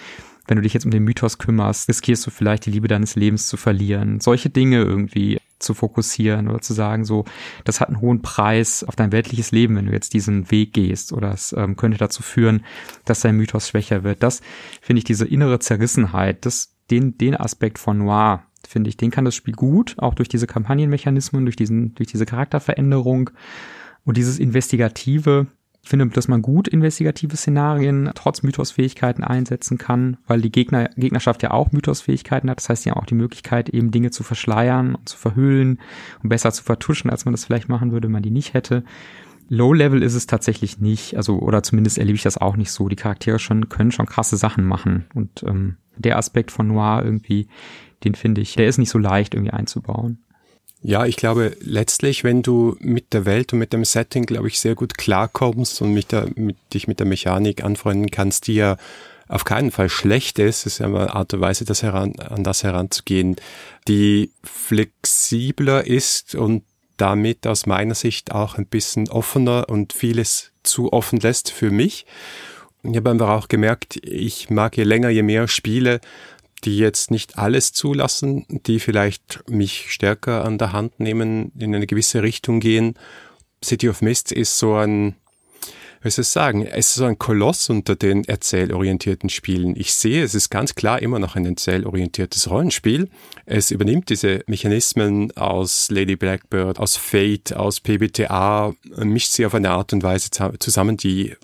[0.47, 3.47] Wenn du dich jetzt um den Mythos kümmerst, riskierst du vielleicht die Liebe deines Lebens
[3.47, 4.21] zu verlieren.
[4.21, 7.25] Solche Dinge irgendwie zu fokussieren oder zu sagen, so,
[7.65, 11.13] das hat einen hohen Preis auf dein weltliches Leben, wenn du jetzt diesen Weg gehst
[11.13, 12.65] oder es ähm, könnte dazu führen,
[13.05, 14.25] dass dein Mythos schwächer wird.
[14.25, 14.43] Das
[14.81, 18.97] finde ich diese innere Zerrissenheit, das, den, den Aspekt von Noir finde ich.
[18.97, 23.31] Den kann das Spiel gut, auch durch diese Kampagnenmechanismen, durch diesen, durch diese Charakterveränderung
[24.05, 25.47] und dieses Investigative.
[25.83, 31.43] Ich finde, dass man gut investigative Szenarien trotz Mythosfähigkeiten einsetzen kann, weil die Gegner, Gegnerschaft
[31.43, 32.59] ja auch Mythosfähigkeiten hat.
[32.59, 35.81] Das heißt, sie haben auch die Möglichkeit, eben Dinge zu verschleiern und zu verhüllen
[36.23, 38.85] und besser zu vertuschen, als man das vielleicht machen würde, wenn man die nicht hätte.
[39.49, 42.89] Low Level ist es tatsächlich nicht, also oder zumindest erlebe ich das auch nicht so.
[42.89, 47.49] Die Charaktere schon können schon krasse Sachen machen und ähm, der Aspekt von Noir irgendwie,
[48.05, 50.23] den finde ich, der ist nicht so leicht irgendwie einzubauen.
[50.85, 54.59] Ja, ich glaube, letztlich, wenn du mit der Welt und mit dem Setting, glaube ich,
[54.59, 58.77] sehr gut klarkommst und mit der, mit, dich mit der Mechanik anfreunden kannst, die ja
[59.29, 62.65] auf keinen Fall schlecht ist, ist ja eine Art und Weise, das heran, an das
[62.65, 63.37] heranzugehen,
[63.87, 66.65] die flexibler ist und
[66.97, 72.07] damit aus meiner Sicht auch ein bisschen offener und vieles zu offen lässt für mich.
[72.83, 76.01] Ich habe einfach auch gemerkt, ich mag je länger, je mehr Spiele,
[76.65, 81.87] die jetzt nicht alles zulassen, die vielleicht mich stärker an der Hand nehmen, in eine
[81.87, 82.95] gewisse Richtung gehen.
[83.65, 85.15] City of Mist ist so ein,
[86.03, 89.77] wie soll ich sagen, es ist so ein Koloss unter den erzählorientierten Spielen.
[89.77, 93.09] Ich sehe, es ist ganz klar immer noch ein erzählorientiertes Rollenspiel.
[93.47, 99.71] Es übernimmt diese Mechanismen aus Lady Blackbird, aus Fate, aus PBTA, mischt sie auf eine
[99.71, 101.37] Art und Weise zusammen, die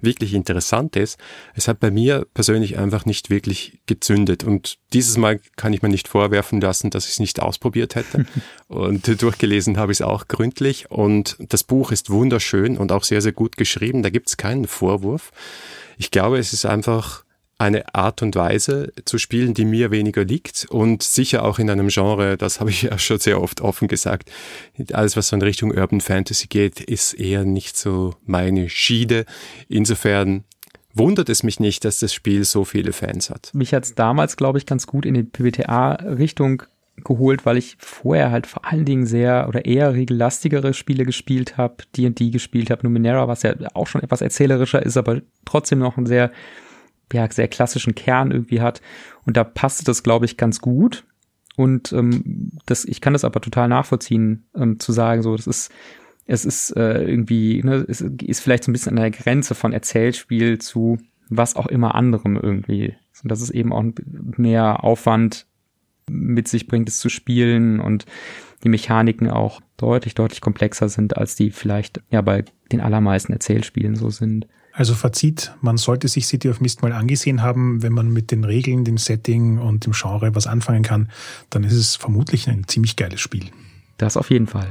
[0.00, 1.18] wirklich interessant ist.
[1.54, 4.44] Es hat bei mir persönlich einfach nicht wirklich gezündet.
[4.44, 8.26] Und dieses Mal kann ich mir nicht vorwerfen lassen, dass ich es nicht ausprobiert hätte.
[8.68, 10.90] und durchgelesen habe ich es auch gründlich.
[10.90, 14.02] Und das Buch ist wunderschön und auch sehr, sehr gut geschrieben.
[14.02, 15.32] Da gibt es keinen Vorwurf.
[15.96, 17.24] Ich glaube, es ist einfach
[17.58, 21.88] eine Art und Weise zu spielen, die mir weniger liegt und sicher auch in einem
[21.88, 24.30] Genre, das habe ich ja schon sehr oft offen gesagt,
[24.92, 29.24] alles was so in Richtung Urban Fantasy geht, ist eher nicht so meine Schiede.
[29.68, 30.44] Insofern
[30.94, 33.50] wundert es mich nicht, dass das Spiel so viele Fans hat.
[33.54, 36.62] Mich hat es damals, glaube ich, ganz gut in die PBTA-Richtung
[37.04, 41.76] geholt, weil ich vorher halt vor allen Dingen sehr oder eher regellastigere Spiele gespielt habe,
[41.96, 46.06] D&D gespielt habe, Numenera, was ja auch schon etwas erzählerischer ist, aber trotzdem noch ein
[46.06, 46.32] sehr
[47.12, 48.80] ja, sehr klassischen Kern irgendwie hat.
[49.24, 51.04] Und da passte das, glaube ich, ganz gut.
[51.56, 55.72] Und ähm, das, ich kann das aber total nachvollziehen, ähm, zu sagen, so, das ist,
[56.26, 59.72] es ist äh, irgendwie, ne, es ist vielleicht so ein bisschen an der Grenze von
[59.72, 60.98] Erzählspiel zu
[61.30, 62.94] was auch immer anderem irgendwie.
[63.22, 63.84] Und dass es eben auch
[64.36, 65.46] mehr Aufwand
[66.08, 68.06] mit sich bringt, es zu spielen und
[68.64, 73.96] die Mechaniken auch deutlich, deutlich komplexer sind, als die vielleicht ja bei den allermeisten Erzählspielen
[73.96, 74.46] so sind.
[74.78, 77.82] Also Fazit, man sollte sich City of Mist mal angesehen haben.
[77.82, 81.10] Wenn man mit den Regeln, dem Setting und dem Genre was anfangen kann,
[81.50, 83.46] dann ist es vermutlich ein ziemlich geiles Spiel.
[83.96, 84.68] Das auf jeden Fall.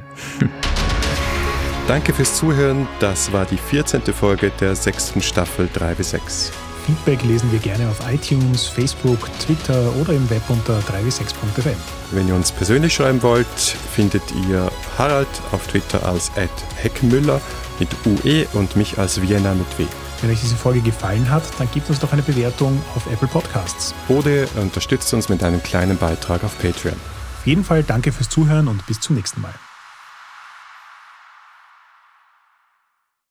[1.90, 2.88] Danke fürs Zuhören.
[3.02, 4.02] Das war die 14.
[4.14, 6.54] Folge der sechsten Staffel 3 bis 6.
[6.88, 11.76] Feedback lesen wir gerne auf iTunes, Facebook, Twitter oder im Web unter 3w6.fm.
[12.12, 16.32] Wenn ihr uns persönlich schreiben wollt, findet ihr Harald auf Twitter als
[16.78, 17.42] Heckmüller
[17.80, 19.86] mit UE und mich als Vienna mit W.
[20.22, 23.94] Wenn euch diese Folge gefallen hat, dann gebt uns doch eine Bewertung auf Apple Podcasts.
[24.08, 26.96] Oder unterstützt uns mit einem kleinen Beitrag auf Patreon.
[27.40, 29.54] Auf jeden Fall danke fürs Zuhören und bis zum nächsten Mal.